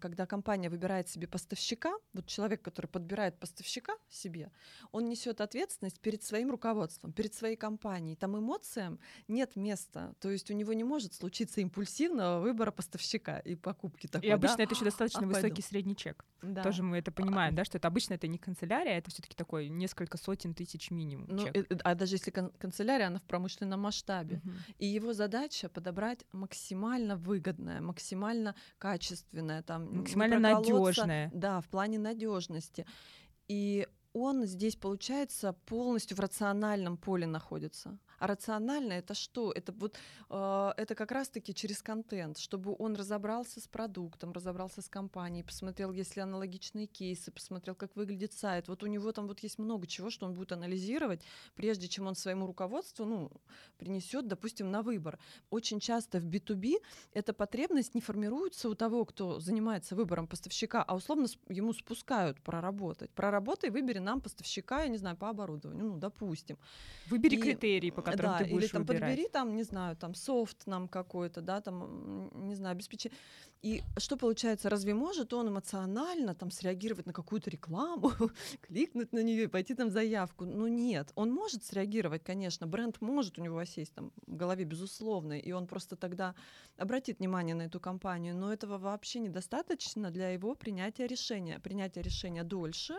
[0.00, 4.50] когда компания выбирает себе поставщика, вот человек, который подбирает поставщика себе,
[4.90, 8.16] он несет ответственность перед своим руководством, перед своей компанией.
[8.16, 10.14] Там эмоциям нет места.
[10.20, 14.28] То есть у него не может случиться импульсивного выбора поставщика и покупки такой.
[14.28, 14.62] И обычно да?
[14.64, 15.62] это еще достаточно а, высокий пойду.
[15.62, 16.24] средний чек.
[16.42, 16.62] Да.
[16.62, 19.68] Тоже мы это понимаем, а, да, что это обычно это не канцелярия, это все-таки такой
[19.68, 21.26] несколько сотен тысяч минимум.
[21.30, 21.56] Ну, чек.
[21.56, 24.40] И, а даже если кан- канцелярия, она в промышленном масштабе.
[24.44, 24.52] Угу.
[24.78, 31.30] И его задача подобрать максимально выгодное, максимально качественное там максимально надежная.
[31.32, 32.84] Да, в плане надежности.
[33.48, 37.98] И он здесь, получается, полностью в рациональном поле находится.
[38.22, 39.50] А рационально это что?
[39.50, 39.98] Это вот
[40.30, 45.90] э, это как раз-таки через контент, чтобы он разобрался с продуктом, разобрался с компанией, посмотрел,
[45.90, 48.68] есть ли аналогичные кейсы, посмотрел, как выглядит сайт.
[48.68, 51.24] Вот у него там вот есть много чего, что он будет анализировать,
[51.56, 53.32] прежде чем он своему руководству, ну,
[53.76, 55.18] принесет, допустим, на выбор.
[55.50, 56.76] Очень часто в B2B
[57.14, 63.10] эта потребность не формируется у того, кто занимается выбором поставщика, а условно ему спускают проработать.
[63.10, 66.56] Проработай, выбери нам поставщика, я не знаю, по оборудованию, ну, допустим.
[67.10, 69.10] Выбери и, критерии, по которым да, ты будешь или там выбирать.
[69.10, 73.18] подбери там, не знаю, там софт нам какой-то, да, там, не знаю, обеспечение.
[73.62, 78.10] И что получается, разве может он эмоционально там среагировать на какую-то рекламу,
[78.60, 80.44] кликнуть на нее и пойти там заявку?
[80.44, 85.38] Ну нет, он может среагировать, конечно, бренд может у него осесть там в голове, безусловно,
[85.38, 86.34] и он просто тогда
[86.76, 91.60] обратит внимание на эту компанию, но этого вообще недостаточно для его принятия решения.
[91.60, 92.94] Принятие решения дольше,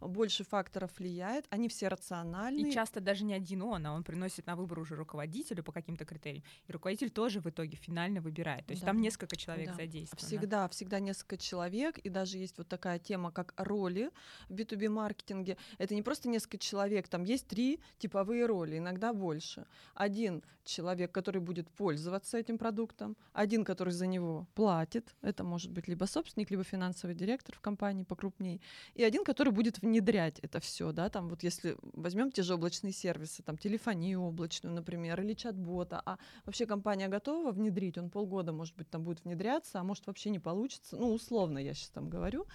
[0.00, 2.68] больше факторов влияет, они все рациональны.
[2.68, 6.04] И часто даже не один он, а он приносит на выбор уже руководителю по каким-то
[6.04, 8.64] критериям, и руководитель тоже в итоге финально выбирает.
[8.66, 8.92] То есть Да.
[8.92, 9.74] там несколько человек Да.
[9.74, 10.03] задействовано.
[10.16, 14.10] Всегда, всегда несколько человек, и даже есть вот такая тема, как роли
[14.48, 15.56] в B2B маркетинге.
[15.78, 19.66] Это не просто несколько человек, там есть три типовые роли, иногда больше.
[19.94, 25.88] Один человек, который будет пользоваться этим продуктом, один, который за него платит, это может быть
[25.88, 28.60] либо собственник, либо финансовый директор в компании покрупней,
[28.94, 32.92] и один, который будет внедрять это все, да, там вот если возьмем те же облачные
[32.92, 38.74] сервисы, там телефонию облачную, например, или чат-бота, а вообще компания готова внедрить, он полгода, может
[38.76, 42.46] быть, там будет внедряться, а может вообще не получится, ну, условно я сейчас там говорю,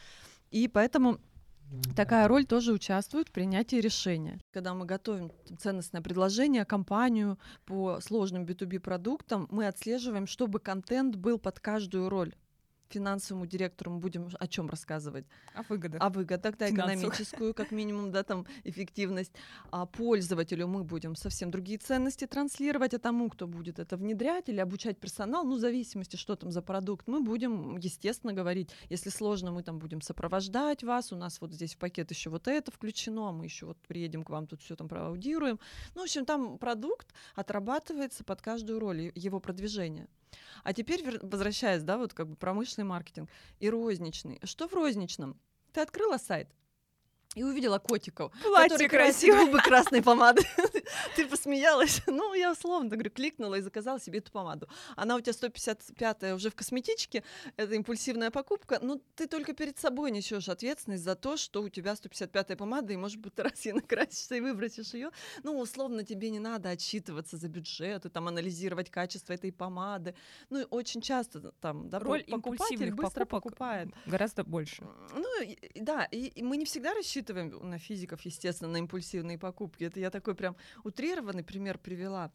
[0.52, 1.20] и поэтому
[1.96, 4.40] Такая роль тоже участвует в принятии решения.
[4.52, 11.38] Когда мы готовим ценностное предложение, компанию по сложным B2B продуктам, мы отслеживаем, чтобы контент был
[11.38, 12.34] под каждую роль.
[12.90, 15.26] Финансовому директору мы будем о чем рассказывать?
[15.54, 15.98] А выгода?
[16.00, 19.32] О выгодах, да, экономическую, как минимум, да, там, эффективность.
[19.72, 24.60] А пользователю мы будем совсем другие ценности транслировать, а тому, кто будет это внедрять или
[24.60, 29.52] обучать персонал, ну, в зависимости, что там за продукт, мы будем, естественно, говорить, если сложно,
[29.52, 33.30] мы там будем сопровождать вас, у нас вот здесь в пакет еще вот это включено,
[33.30, 35.60] а мы еще вот приедем к вам, тут все там проаудируем.
[35.96, 40.08] Ну, в общем, там продукт отрабатывается под каждую роль, его продвижение.
[40.64, 44.40] А теперь, возвращаясь, да, вот как бы промышленный маркетинг и розничный.
[44.44, 45.40] Что в розничном?
[45.74, 46.50] Ты открыла сайт
[47.36, 49.46] и увидела котиков, Платье которые красят красивое.
[49.46, 50.46] губы красной помадой.
[51.16, 52.02] Ты посмеялась.
[52.08, 54.68] Ну, я условно говорю, кликнула и заказала себе эту помаду.
[54.98, 57.24] Она у тебя 155-я уже в косметичке,
[57.56, 58.80] это импульсивная покупка.
[58.82, 62.98] Ну, ты только перед собой несешь ответственность за то, что у тебя 155-я помада, и,
[62.98, 65.12] может быть, ты раз ей накрасишься и выбросишь ее.
[65.44, 70.16] Ну, условно, тебе не надо отчитываться за бюджет, и там анализировать качество этой помады.
[70.50, 73.90] Ну, и очень часто там, да, Роль покупатель импульсивных быстро покупает.
[74.08, 74.84] гораздо больше.
[75.16, 79.38] Ну, и- и да, и, и мы не всегда рассчитываем на физиков, естественно, на импульсивные
[79.38, 79.84] покупки.
[79.84, 82.32] Это я такой прям утрированный пример привела.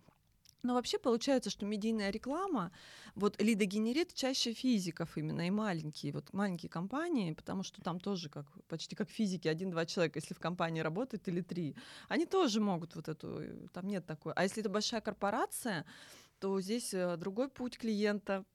[0.65, 2.73] Но вообще получается, что медийная реклама,
[3.15, 8.47] вот лидогенерит чаще физиков именно, и маленькие, вот маленькие компании, потому что там тоже как,
[8.67, 11.77] почти как физики, один-два человека, если в компании работает или три,
[12.09, 14.33] они тоже могут вот эту, э, там нет такой.
[14.33, 15.85] А если это большая корпорация,
[16.39, 18.47] то здесь э, другой путь клиента,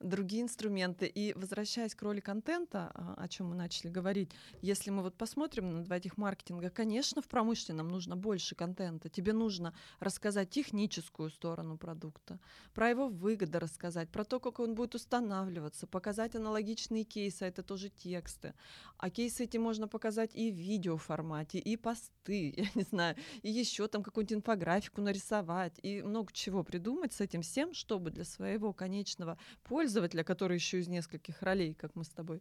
[0.00, 1.06] другие инструменты.
[1.06, 4.30] И возвращаясь к роли контента, а, о чем мы начали говорить,
[4.60, 9.08] если мы вот посмотрим на два этих маркетинга, конечно, в промышленном нужно больше контента.
[9.08, 12.38] Тебе нужно рассказать техническую сторону продукта,
[12.74, 17.62] про его выгоды рассказать, про то, как он будет устанавливаться, показать аналогичные кейсы, а это
[17.62, 18.54] тоже тексты.
[18.98, 23.88] А кейсы эти можно показать и в видеоформате, и посты, я не знаю, и еще
[23.88, 29.38] там какую-нибудь инфографику нарисовать, и много чего придумать с этим всем, чтобы для своего конечного
[29.62, 32.40] пользователя, который еще из нескольких ролей, как мы с тобой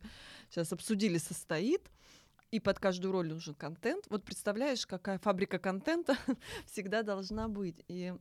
[0.50, 1.90] сейчас обсудили, состоит,
[2.52, 4.06] и под каждую роль нужен контент.
[4.10, 6.18] Вот представляешь, какая фабрика контента
[6.66, 7.84] всегда должна быть.
[7.88, 8.14] И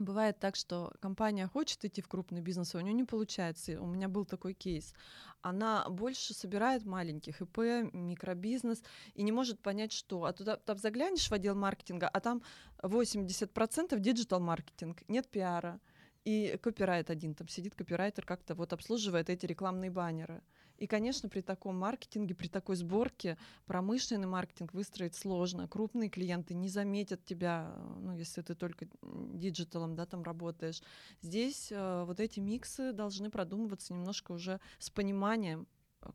[0.00, 3.78] Бывает так, что компания хочет идти в крупный бизнес, а у нее не получается.
[3.82, 4.94] У меня был такой кейс.
[5.42, 7.58] Она больше собирает маленьких ИП,
[7.92, 10.24] микробизнес и не может понять, что.
[10.24, 12.42] А туда там заглянешь в отдел маркетинга, а там
[12.78, 15.78] 80% диджитал-маркетинг, нет пиара.
[16.24, 20.42] И копирайт один, там сидит копирайтер, как-то вот обслуживает эти рекламные баннеры.
[20.76, 25.68] И, конечно, при таком маркетинге, при такой сборке промышленный маркетинг выстроить сложно.
[25.68, 30.82] Крупные клиенты не заметят тебя, ну, если ты только диджиталом, да, там работаешь.
[31.20, 35.66] Здесь э, вот эти миксы должны продумываться немножко уже с пониманием,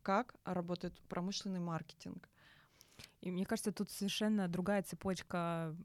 [0.01, 2.29] как работает промышленный маркетинг.
[3.21, 5.75] И мне кажется, тут совершенно другая цепочка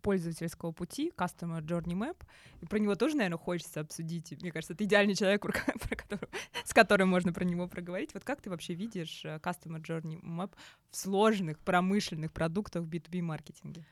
[0.00, 2.16] пользовательского пути, Customer Journey Map.
[2.60, 4.32] И про него тоже, наверное, хочется обсудить.
[4.40, 6.28] Мне кажется, это идеальный человек, про ко- про которого-
[6.64, 8.14] с которым можно про него проговорить.
[8.14, 10.52] Вот как ты вообще видишь э, Customer Journey Map
[10.90, 13.84] в сложных промышленных продуктах в B2B маркетинге?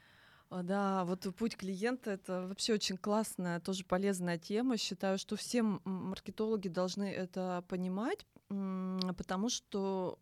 [0.50, 4.78] А, Да, вот путь клиента это вообще очень классная, тоже полезная тема.
[4.78, 10.18] Считаю, что все маркетологи должны это понимать, потому что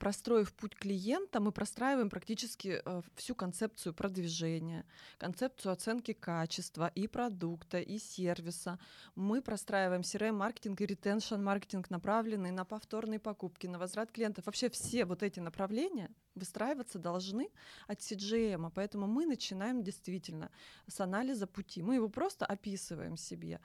[0.00, 4.84] простроив путь клиента, мы простраиваем практически э, всю концепцию продвижения,
[5.18, 8.78] концепцию оценки качества и продукта, и сервиса.
[9.14, 14.46] Мы простраиваем CRM-маркетинг и ретеншн-маркетинг, направленный на повторные покупки, на возврат клиентов.
[14.46, 17.50] Вообще все вот эти направления выстраиваться должны
[17.86, 20.50] от CGM, а поэтому мы начинаем действительно
[20.88, 21.82] с анализа пути.
[21.82, 23.60] Мы его просто описываем себе.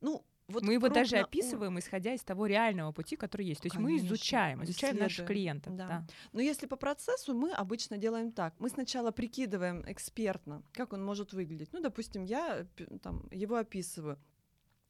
[0.00, 3.62] Ну, Вот мы его даже описываем, исходя из того реального пути, который есть.
[3.62, 5.74] То есть мы Конечно, изучаем, изучаем наших клиентов.
[5.76, 5.88] да.
[5.88, 6.06] да.
[6.32, 8.54] Но если по процессу, мы обычно делаем так.
[8.58, 11.72] Мы сначала прикидываем экспертно, как он может выглядеть.
[11.72, 12.66] Ну, допустим, я
[13.02, 14.18] там, его описываю.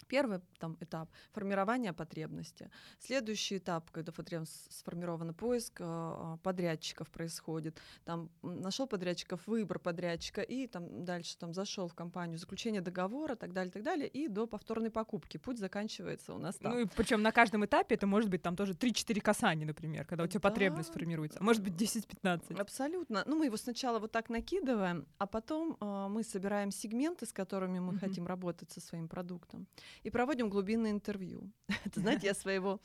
[0.08, 2.70] Первый там, этап— формирование потребности.
[3.00, 7.78] Следующий этап, когда потребность сформирована, поиск э, подрядчиков происходит.
[8.04, 13.52] Там нашел подрядчиков, выбор подрядчика, и там дальше там зашел в компанию, заключение договора, так
[13.52, 15.38] далее, так далее, и до повторной покупки.
[15.38, 16.72] Путь заканчивается у нас там.
[16.72, 20.24] Ну и причем на каждом этапе это может быть там тоже 3-4 касания, например, когда
[20.24, 20.48] у тебя Да.
[20.48, 21.38] потребность формируется.
[21.40, 22.58] А может быть 10-15.
[22.60, 23.22] Абсолютно.
[23.26, 27.78] Ну, мы его сначала вот так накидываем, а потом э, мы собираем сегменты, с которыми
[27.80, 28.00] мы Мгм.
[28.00, 29.66] хотим работать со своим продуктом,
[30.02, 31.50] и проводим глубинное интервью.
[31.84, 32.80] Это, знаете, я своего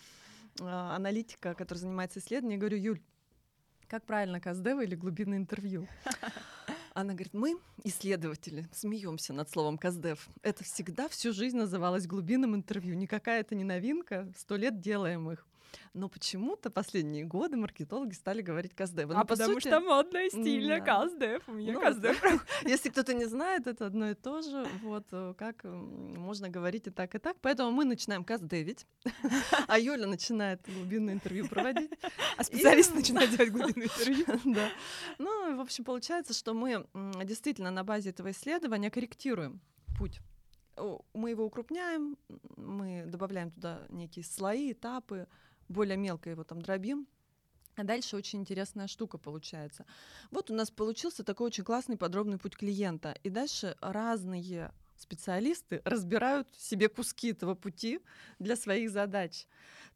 [0.60, 3.02] э, аналитика, который занимается исследованием, говорю, Юль,
[3.88, 5.88] как правильно, каздева или глубинное интервью?
[6.94, 10.28] Она говорит, мы, исследователи, смеемся над словом каздев.
[10.42, 12.96] Это всегда всю жизнь называлось глубинным интервью.
[12.96, 15.48] Никакая это не новинка, сто лет делаем их.
[15.94, 19.10] Но почему-то последние годы маркетологи стали говорить каздев.
[19.14, 20.86] А потому что модно и стильно, да.
[20.86, 21.48] каздев.
[21.48, 22.22] У меня Ну, каздев.
[22.64, 24.66] Если кто-то не знает, это одно и то же.
[24.84, 27.38] Вот э, как можно говорить и так, и так.
[27.42, 28.86] Поэтому мы начинаем каздевить,
[29.68, 31.92] а Юля начинает глубинное интервью проводить.
[32.38, 34.26] А специалист начинает делать глубинное интервью.
[34.46, 34.70] Да.
[35.20, 36.88] Ну, в общем, получается, что мы
[37.24, 39.62] действительно на базе этого исследования корректируем
[39.98, 40.20] путь.
[41.14, 42.18] Мы его укрупняем,
[42.56, 45.28] мы добавляем туда некие слои, этапы,
[45.72, 47.08] более мелко его там дробим.
[47.76, 49.86] А дальше очень интересная штука получается.
[50.30, 53.16] Вот у нас получился такой очень классный подробный путь клиента.
[53.24, 58.00] И дальше разные специалисты разбирают себе куски этого пути
[58.40, 59.48] для своих задач.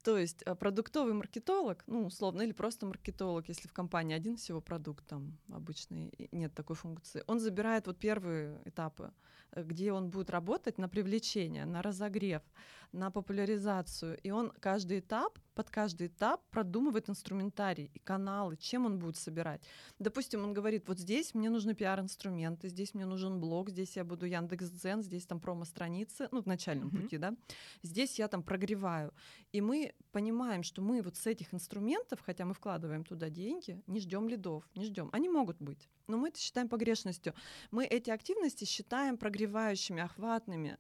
[0.06, 4.62] То есть э, продуктовый маркетолог, ну, условно, или просто маркетолог, если в компании один всего
[4.62, 9.12] продукт, там обычно и нет такой функции, он забирает вот первые этапы,
[9.52, 12.44] э, где он будет работать на привлечение, на разогрев,
[12.92, 14.20] на популяризацию.
[14.22, 19.62] И он каждый этап, под каждый этап продумывает инструментарий и каналы, чем он будет собирать.
[19.98, 24.28] Допустим, он говорит, вот здесь мне нужны пиар-инструменты, здесь мне нужен блог, здесь я буду
[24.28, 27.02] Яндекс.Дзен, здесь там промо-страницы, ну, в начальном Мгм.
[27.02, 27.36] пути, да,
[27.84, 29.14] здесь я там прогреваю.
[29.52, 34.00] И мы понимаем, что мы вот с этих инструментов, хотя мы вкладываем туда деньги, не
[34.00, 35.10] ждем лидов, не ждем.
[35.14, 37.34] Они могут быть, но мы это считаем погрешностью.
[37.72, 40.78] Мы эти активности считаем прогревающими, охватными.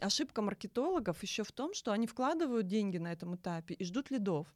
[0.00, 4.48] Ошибка маркетологов еще в том, что они вкладывают деньги на этом этапе и ждут лидов.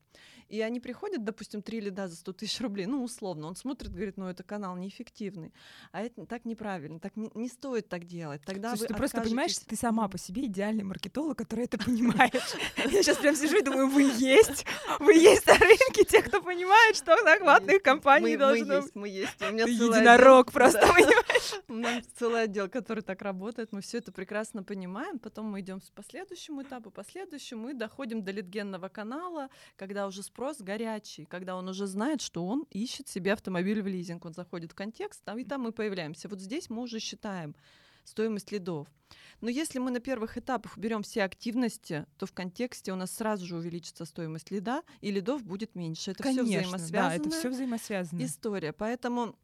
[0.48, 4.16] И они приходят, допустим, три лида за 100 тысяч рублей, ну, условно, он смотрит, говорит,
[4.16, 5.52] ну, это канал неэффективный.
[5.92, 8.40] А это так неправильно, так не, не стоит так делать.
[8.46, 11.76] Тогда Слушай, вы ты просто понимаешь, что ты сама по себе идеальный маркетолог, который это
[11.76, 12.33] понимает.
[12.76, 14.64] Я сейчас прям сижу и думаю, вы есть,
[15.00, 18.87] вы есть на рынке, те, кто понимает, что в захватных компаниях мы, мы должно есть,
[18.87, 18.96] быть.
[18.96, 19.42] мы есть.
[19.42, 19.76] У меня Ты
[20.16, 20.92] отдел- просто, Да.
[20.92, 21.54] понимаешь?
[21.68, 25.18] У нас целый отдел, который так работает, мы все это прекрасно понимаем.
[25.18, 30.22] Потом мы идем по следующему этапу, по следующему, и доходим до литгенного канала, когда уже
[30.22, 34.24] спрос горячий, когда он уже знает, что он ищет себе автомобиль в лизинг.
[34.24, 36.28] Он заходит в контекст, там, и там мы появляемся.
[36.28, 37.54] Вот здесь мы уже считаем
[38.04, 38.88] стоимость лидов.
[39.42, 43.44] Но если мы на первых этапах берем все активности, то в контексте у нас сразу
[43.46, 46.12] же увеличится стоимость лида, и лидов будет меньше.
[46.12, 48.24] Это все Конечно, да, взаимосвязано это все взаимосвязано.
[48.24, 48.72] история.
[48.72, 49.36] Поэтому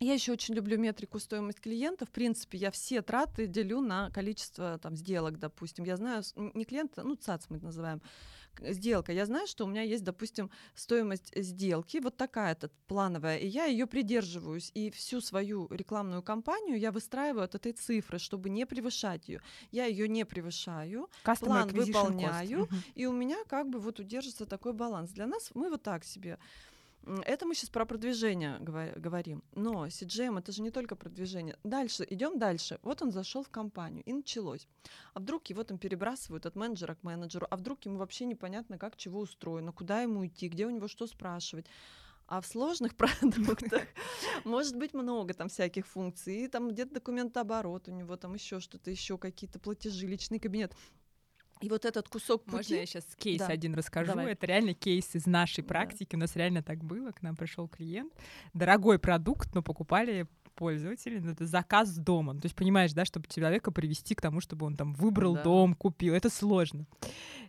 [0.00, 2.06] я еще очень люблю метрику стоимость клиента.
[2.06, 5.84] В принципе, я все траты делю на количество там, сделок, допустим.
[5.84, 8.02] Я знаю, не клиента, ну, ЦАЦ мы это называем,
[8.60, 9.12] сделка.
[9.12, 13.86] Я знаю, что у меня есть, допустим, стоимость сделки, вот такая-то плановая, и я ее
[13.86, 14.70] придерживаюсь.
[14.74, 19.40] И всю свою рекламную кампанию я выстраиваю от этой цифры, чтобы не превышать ее.
[19.70, 21.84] Я ее не превышаю, Customer план cost.
[21.86, 22.82] выполняю, Мгм.
[22.94, 25.10] и у меня как бы вот удержится такой баланс.
[25.10, 26.38] Для нас мы вот так себе.
[27.24, 29.42] Это мы сейчас про продвижение говорим.
[29.54, 31.56] Но CGM это же не только продвижение.
[31.64, 32.78] Дальше, идем дальше.
[32.82, 34.68] Вот он зашел в компанию, и началось.
[35.14, 38.96] А вдруг его там перебрасывают от менеджера к менеджеру, а вдруг ему вообще непонятно, как
[38.96, 41.66] чего устроено, куда ему идти, где у него что спрашивать.
[42.26, 43.84] А в сложных продуктах
[44.44, 46.44] может быть много там всяких функций.
[46.44, 50.74] И там где-то документооборот у него, там еще что-то, еще какие-то платежи, личный кабинет.
[51.60, 52.56] И вот этот кусок пути...
[52.56, 53.46] Можно я сейчас кейс Да.
[53.48, 54.12] один расскажу?
[54.12, 54.32] Давай.
[54.32, 55.68] Это реально кейс из нашей Да.
[55.68, 56.14] практики.
[56.14, 57.10] У нас реально так было.
[57.12, 58.12] К нам пришел клиент.
[58.54, 62.32] Дорогой продукт, но покупали пользователи, ну, это заказ дома.
[62.32, 65.44] Ну, То есть, понимаешь, да, чтобы человека привести к тому, чтобы он там выбрал Да.
[65.44, 66.14] дом, купил.
[66.14, 66.84] Это сложно.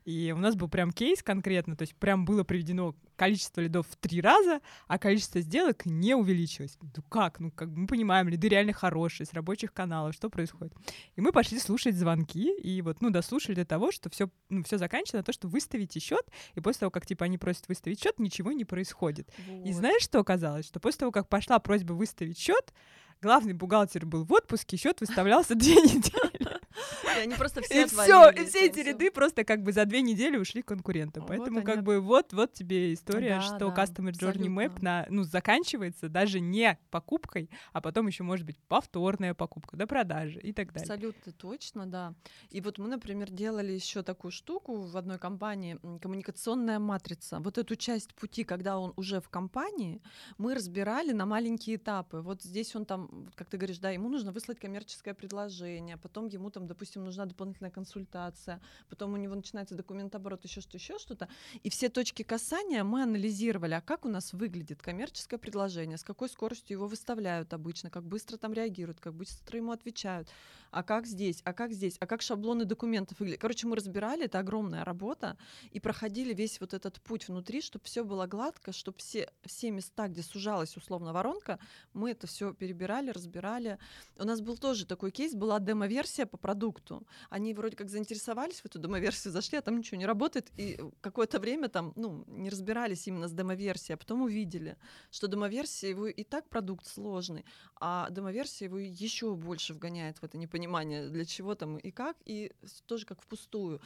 [0.09, 3.95] И у нас был прям кейс конкретно, то есть прям было приведено количество лидов в
[3.95, 6.79] три раза, а количество сделок не увеличилось.
[6.81, 7.39] Ну как?
[7.39, 10.73] Ну как мы понимаем, лиды реально хорошие, с рабочих каналов, что происходит?
[11.15, 14.79] И мы пошли слушать звонки, и вот, ну, дослушали до того, что все ну, все
[14.79, 18.17] заканчивается на то, что выставите счет, и после того, как, типа, они просят выставить счет,
[18.17, 19.29] ничего не происходит.
[19.47, 19.73] И Вот.
[19.75, 20.65] знаешь, что оказалось?
[20.65, 22.73] Что после того, как пошла просьба выставить счет,
[23.21, 26.58] главный бухгалтер был в отпуске, счет выставлялся две недели.
[27.03, 30.01] И они просто все И все, и все эти ряды просто как бы за две
[30.01, 31.25] недели ушли к конкурентам.
[31.25, 36.39] Поэтому как бы вот, вот тебе история, что Customer Journey Map на, ну, заканчивается даже
[36.39, 40.83] не покупкой, а потом еще может быть повторная покупка, до продажи и так далее.
[40.83, 42.13] Абсолютно точно, да.
[42.49, 47.39] И вот мы, например, делали еще такую штуку в одной компании, коммуникационная матрица.
[47.39, 50.01] Вот эту часть пути, когда он уже в компании,
[50.37, 52.19] мы разбирали на маленькие этапы.
[52.19, 56.49] Вот здесь он там, как ты говоришь, да, ему нужно выслать коммерческое предложение, потом ему
[56.49, 61.27] там, допустим, нужна дополнительная консультация, потом у него начинается документооборот, еще что, еще что-то.
[61.63, 66.29] И все точки касания мы анализировали, а как у нас выглядит коммерческое предложение, с какой
[66.29, 70.29] скоростью его выставляют обычно, как быстро там реагируют, как быстро ему отвечают,
[70.71, 73.41] а как здесь, а как здесь, а как шаблоны документов выглядят.
[73.41, 75.37] Короче, мы разбирали, это огромная работа,
[75.71, 80.07] и проходили весь вот этот путь внутри, чтобы все было гладко, чтобы все, все места,
[80.07, 81.59] где сужалась условно воронка,
[81.93, 83.79] мы это все перебирали, разбирали.
[84.17, 87.07] У нас был тоже такой кейс, была демо-версия по продукту.
[87.29, 91.39] Они вроде как заинтересовались в эту демо-версию, зашли, а там ничего не работает, и какое-то
[91.39, 94.75] время там, ну, не разбирались именно с демо-версией, а потом увидели,
[95.11, 97.45] что демо-версия его и так продукт сложный,
[97.79, 102.51] а демо-версия его еще больше вгоняет в это непонимание, для чего там и как, и
[102.85, 103.79] тоже как впустую.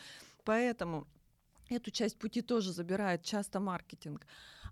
[0.43, 1.05] Поэтому
[1.69, 4.25] эту часть пути тоже забирает часто маркетинг.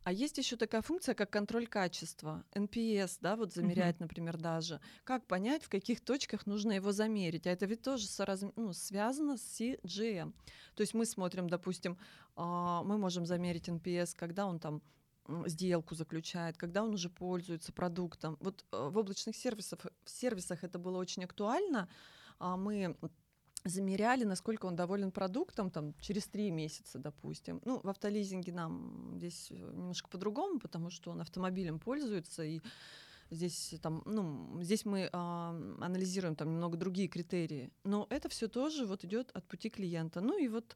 [0.04, 4.80] А есть еще такая функция, как контроль качества, NPS, да, вот замерять, например, даже.
[5.04, 7.46] Как понять, в каких точках нужно его замерить?
[7.46, 10.34] А это ведь тоже соразм- ну, связано с CGM.
[10.76, 11.98] То есть мы смотрим, допустим,
[12.36, 14.82] а, мы можем замерить NPS, когда он там
[15.46, 18.38] сделку заключает, когда он уже пользуется продуктом.
[18.42, 21.88] Вот э, в облачных сервисах, в сервисах это было очень актуально.
[22.40, 22.98] А, Мы
[23.64, 27.62] замеряли, насколько он доволен продуктом там, через три месяца, допустим.
[27.66, 32.62] Ну, в автолизинге нам здесь э, немножко по-другому, потому что он автомобилем пользуется, и
[33.30, 37.72] здесь, там, ну, здесь мы а, анализируем там немного другие критерии.
[37.84, 40.22] Но это все тоже вот идет от пути клиента.
[40.22, 40.76] Ну и вот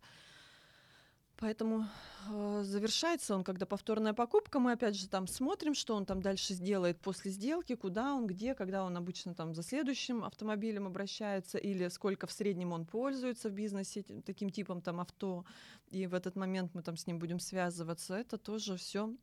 [1.38, 1.86] Поэтому
[2.30, 6.54] э, завершается он, когда повторная покупка, мы опять же там смотрим, что он там дальше
[6.54, 11.90] сделает после сделки, куда он, где, когда он обычно там за следующим автомобилем обращается, или
[11.90, 15.46] сколько в среднем он пользуется в бизнесе таким типом там авто,
[15.92, 18.16] и в этот момент мы там с ним будем связываться.
[18.16, 19.14] Это тоже все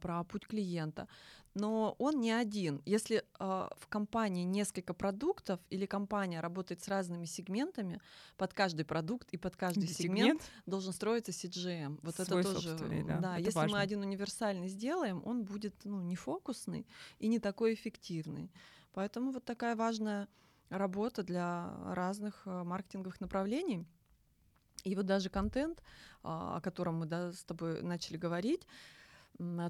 [0.00, 1.08] про путь клиента.
[1.54, 2.80] Но он не один.
[2.86, 8.00] Если э, в компании несколько продуктов или компания работает с разными сегментами,
[8.36, 11.98] под каждый продукт и под каждый сегмент должен строиться CGM.
[12.02, 13.76] Вот Свой это тоже, собственный, да, это если важно.
[13.76, 16.86] мы один универсальный сделаем, он будет ну, не фокусный
[17.18, 18.50] и не такой эффективный.
[18.92, 20.28] Поэтому вот такая важная
[20.70, 23.84] работа для разных э, маркетинговых направлений.
[24.84, 25.82] И вот даже контент,
[26.22, 29.01] а, о котором мы да, с тобой начали говорить, а,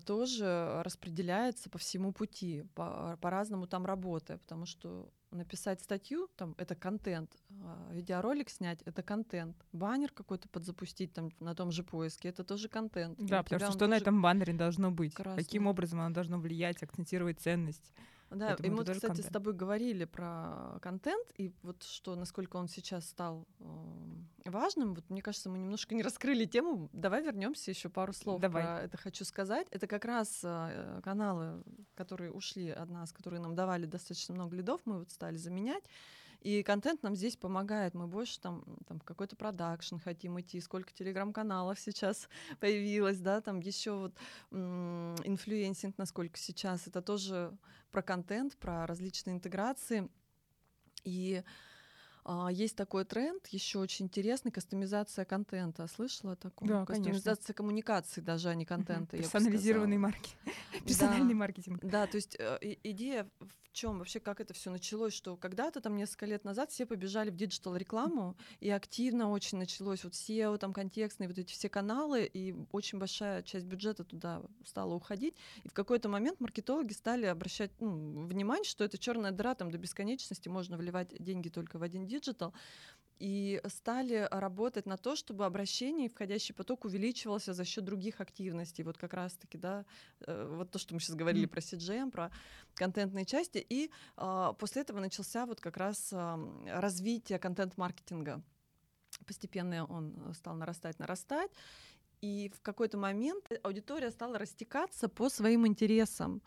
[0.07, 6.75] тоже распределяется по всему пути, по- по-разному там работая, потому что написать статью, там, это
[6.75, 7.31] контент,
[7.63, 12.69] а, видеоролик снять, это контент, баннер какой-то подзапустить там на том же поиске, это тоже
[12.69, 13.19] контент.
[13.19, 15.15] Да, потому что что на этом баннере должно быть?
[15.15, 15.43] красный.
[15.43, 17.93] Каким образом оно должно влиять, акцентировать ценность?
[18.35, 19.33] Да, и мы, кстати, с контент.
[19.33, 24.95] тобой говорили про контент, и вот что, насколько он сейчас стал э, важным.
[24.95, 26.89] Вот мне кажется, мы немножко не раскрыли тему.
[26.93, 28.62] Давай вернемся еще пару слов Давай.
[28.62, 29.66] про это хочу сказать.
[29.70, 31.62] Это как раз э, каналы,
[31.95, 35.85] которые ушли от нас, которые нам давали достаточно много лидов, мы вот стали заменять.
[36.43, 37.95] И контент нам здесь помогает.
[37.95, 42.28] Мы больше там, там какой-то продакшн хотим идти, сколько телеграм-каналов сейчас
[42.61, 44.14] появилось, да, там еще вот
[44.51, 46.88] инфлюенсинг, насколько сейчас.
[46.88, 47.57] Это тоже
[47.93, 50.09] про контент, про различные интеграции.
[51.05, 51.45] И
[52.51, 55.87] есть такой тренд, еще очень интересный, кастомизация контента.
[55.87, 56.68] Слышала о таком?
[56.68, 57.12] Да, конечно.
[57.12, 59.16] Кастомизация коммуникации даже, а не контента.
[59.16, 60.12] Персонализированный сказала.
[60.12, 60.85] маркетинг.
[60.87, 61.39] Персональный Да.
[61.39, 61.81] маркетинг.
[61.83, 65.97] Да, то есть э, идея в чем вообще, как это все началось, что когда-то там
[65.97, 70.73] несколько лет назад все побежали в диджитал рекламу, и активно очень началось вот SEO, там
[70.73, 75.35] контекстные вот эти все каналы, и очень большая часть бюджета туда стала уходить.
[75.64, 79.79] И в какой-то момент маркетологи стали обращать ну, внимание, что это черная дыра, там до
[79.79, 82.53] бесконечности можно вливать деньги только в один диджитал.
[83.19, 88.83] И стали работать на то, чтобы обращение и входящий поток увеличивался за счет других активностей.
[88.83, 89.85] Вот как раз-таки, да,
[90.27, 92.33] э, вот то, что мы сейчас говорили про CJM, про
[92.75, 93.65] контентные части.
[93.69, 98.43] И а, после этого начался вот как раз ам, развитие контент-маркетинга.
[99.27, 101.51] Постепенно он э, стал нарастать, нарастать.
[102.23, 106.41] И в какой-то момент аудитория стала растекаться по своим интересам.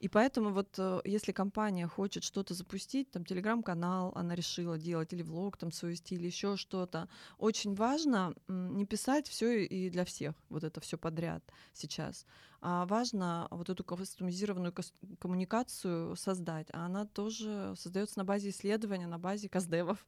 [0.00, 5.22] И поэтому вот э, если компания хочет что-то запустить, там телеграм-канал она решила делать, или
[5.22, 7.08] влог там свой стиль, еще что-то,
[7.38, 12.26] очень важно не писать все и для всех, вот это все подряд сейчас,
[12.60, 14.74] а важно вот эту кастомизированную
[15.18, 20.04] коммуникацию создать, а она тоже создается на базе исследования, на базе каздевов.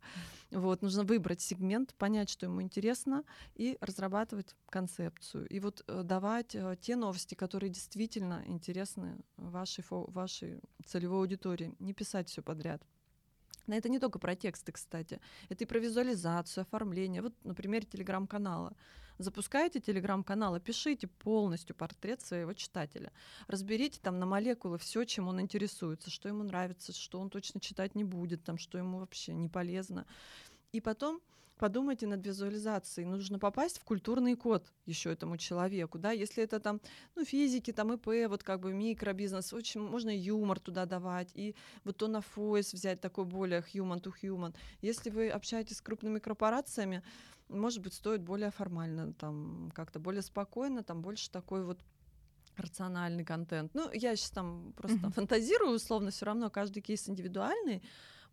[0.53, 3.25] Вот, нужно выбрать сегмент, понять, что ему интересно,
[3.55, 5.49] и разрабатывать концепцию.
[5.49, 11.75] И вот э, давать э, те новости, которые действительно интересны вашей, вашей целевой аудитории.
[11.79, 12.83] Не писать все подряд.
[13.67, 15.21] Но это не только про тексты, кстати.
[15.49, 17.23] Это и про визуализацию, оформление.
[17.23, 18.75] Вот, например, телеграм-канала.
[19.19, 23.13] Запускаете телеграм-канал, пишите полностью портрет своего читателя.
[23.47, 27.95] Разберите там на молекулы все, чем он интересуется, что ему нравится, что он точно читать
[27.95, 30.07] не будет, там, что ему вообще не полезно.
[30.73, 31.21] И потом
[31.63, 33.07] подумайте над визуализацией.
[33.07, 36.81] Нужно попасть в культурный код еще этому человеку, да, если это там,
[37.15, 41.55] ну, физики, там, ИП, вот как бы микробизнес, очень можно юмор туда давать, и
[41.85, 44.57] вот то на фойс взять такой более human to human.
[44.81, 47.05] Если вы общаетесь с крупными корпорациями,
[47.49, 51.79] может быть, стоит более формально, там, как-то более спокойно, там, больше такой вот
[52.57, 53.73] рациональный контент.
[53.73, 55.13] Ну, я сейчас там просто mm-hmm.
[55.13, 57.83] фантазирую, условно, все равно каждый кейс индивидуальный,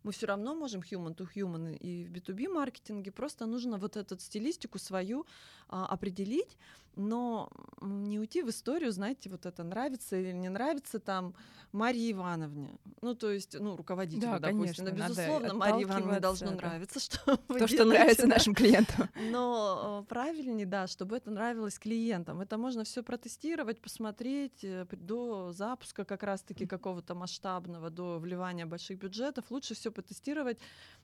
[0.02, 4.18] мы все равно можем human to human и в B2B маркетинге, просто нужно вот эту
[4.18, 5.26] стилистику свою
[5.68, 6.56] а, определить,
[7.00, 11.34] но не уйти в историю, знаете, вот это нравится или не нравится там
[11.72, 12.78] Марии Ивановне.
[13.00, 14.84] Ну, то есть, ну, руководителю, да, допустим.
[14.84, 16.56] Конечно, ну, безусловно, Марии Ивановне должно да.
[16.56, 18.28] нравиться, что вы То, делаете, что нравится да.
[18.28, 19.08] нашим клиентам.
[19.30, 22.40] Но правильнее, да, чтобы это нравилось клиентам.
[22.40, 28.98] Это можно все протестировать, посмотреть э, до запуска как раз-таки какого-то масштабного, до вливания больших
[28.98, 29.44] бюджетов.
[29.50, 30.58] Лучше все потестировать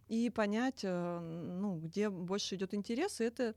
[0.09, 3.55] и понять, э, ну, где больше идет интерес, и это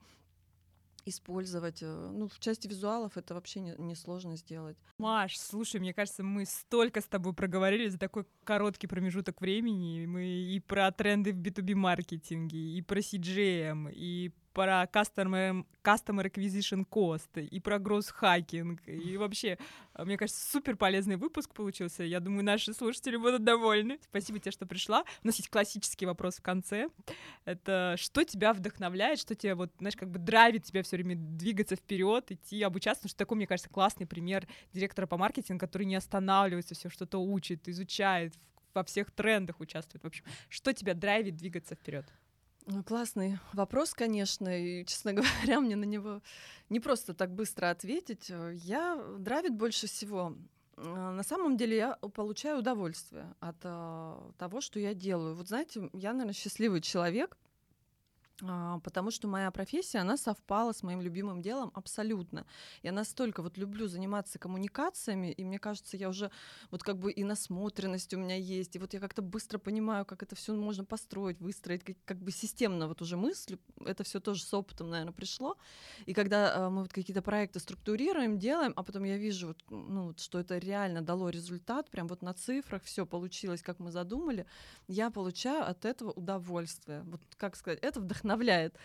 [1.09, 1.79] использовать.
[1.81, 4.77] Э, ну, в части визуалов это вообще не, не сложно сделать.
[4.97, 10.05] Маш, слушай, мне кажется, мы столько с тобой проговорили за такой короткий промежуток времени.
[10.05, 16.85] Мы и про тренды в B2B маркетинге, и про CGM, и про customer, customer acquisition
[16.85, 19.57] cost, и про hacking, и вообще,
[19.93, 22.03] а, мне кажется, супер полезный выпуск получился.
[22.03, 23.99] Я думаю, наши слушатели будут довольны.
[24.03, 25.05] Спасибо тебе, что пришла.
[25.23, 26.89] У нас есть классический вопрос в конце.
[27.45, 31.77] Это что тебя вдохновляет, что тебя вот, знаешь, как бы драйвит тебя все время двигаться
[31.77, 35.95] вперед, идти обучаться, потому что такой, мне кажется, классный пример директора по маркетингу, который не
[35.95, 38.33] останавливается, все что-то учит, изучает,
[38.73, 40.03] во всех трендах участвует.
[40.03, 42.05] В общем, что тебя драйвит двигаться вперед?
[42.71, 46.21] Ну, классный вопрос, конечно, и, честно говоря, мне на него
[46.69, 48.29] не просто так быстро ответить.
[48.29, 50.35] Я драйвит больше всего.
[50.77, 53.59] А, на самом деле я получаю удовольствие от
[54.37, 55.35] того, что я делаю.
[55.35, 57.37] Вот знаете, я, наверное, счастливый человек,
[58.83, 62.45] потому что моя профессия, она совпала с моим любимым делом абсолютно.
[62.83, 66.31] Я настолько вот люблю заниматься коммуникациями, и мне кажется, я уже
[66.71, 70.23] вот как бы и насмотренность у меня есть, и вот я как-то быстро понимаю, как
[70.23, 73.59] это все можно построить, выстроить, как, как бы системно вот уже мыслю.
[73.85, 75.57] Это все тоже с опытом, наверное, пришло.
[76.05, 80.13] И когда э, мы вот какие-то проекты структурируем, делаем, а потом я вижу, вот, ну,
[80.17, 84.45] что это реально дало результат, прям вот на цифрах все получилось, как мы задумали,
[84.87, 87.01] я получаю от этого удовольствие.
[87.03, 88.75] Вот как сказать, это вдохновение вдохновляет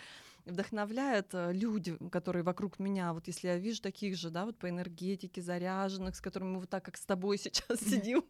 [0.47, 3.15] вдохновляют э, люди, которые вокруг меня.
[3.15, 6.69] Вот если я вижу таких же, да, вот по энергетике заряженных, с которыми мы вот
[6.69, 8.25] так, как с тобой сейчас сидим,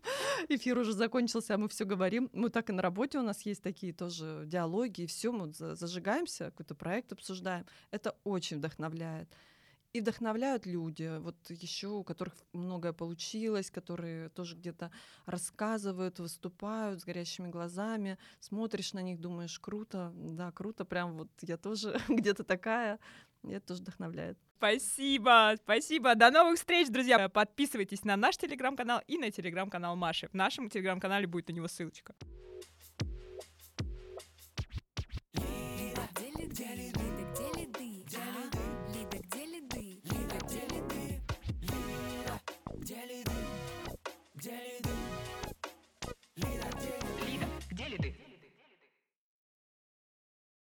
[0.49, 2.31] эфир уже закончился, а мы все говорим.
[2.33, 6.47] Мы так и на работе у нас есть такие тоже диалоги, и все, мы зажигаемся,
[6.47, 7.67] какой-то проект обсуждаем.
[7.91, 9.29] Это очень вдохновляет.
[9.95, 14.91] И вдохновляют люди, вот еще у которых многое получилось, которые тоже где-то
[15.25, 21.57] рассказывают, выступают с горящими глазами, смотришь на них, думаешь, круто, да, круто, прям вот я
[21.57, 22.99] тоже где-то такая,
[23.45, 24.37] и это тоже вдохновляет.
[24.57, 26.17] Спасибо, спасибо.
[26.17, 27.29] До новых встреч, друзья.
[27.29, 30.27] Подписывайтесь на наш телеграм-канал и на телеграм-канал Маши.
[30.27, 32.17] В нашем телеграм-канале будет на него ссылочка.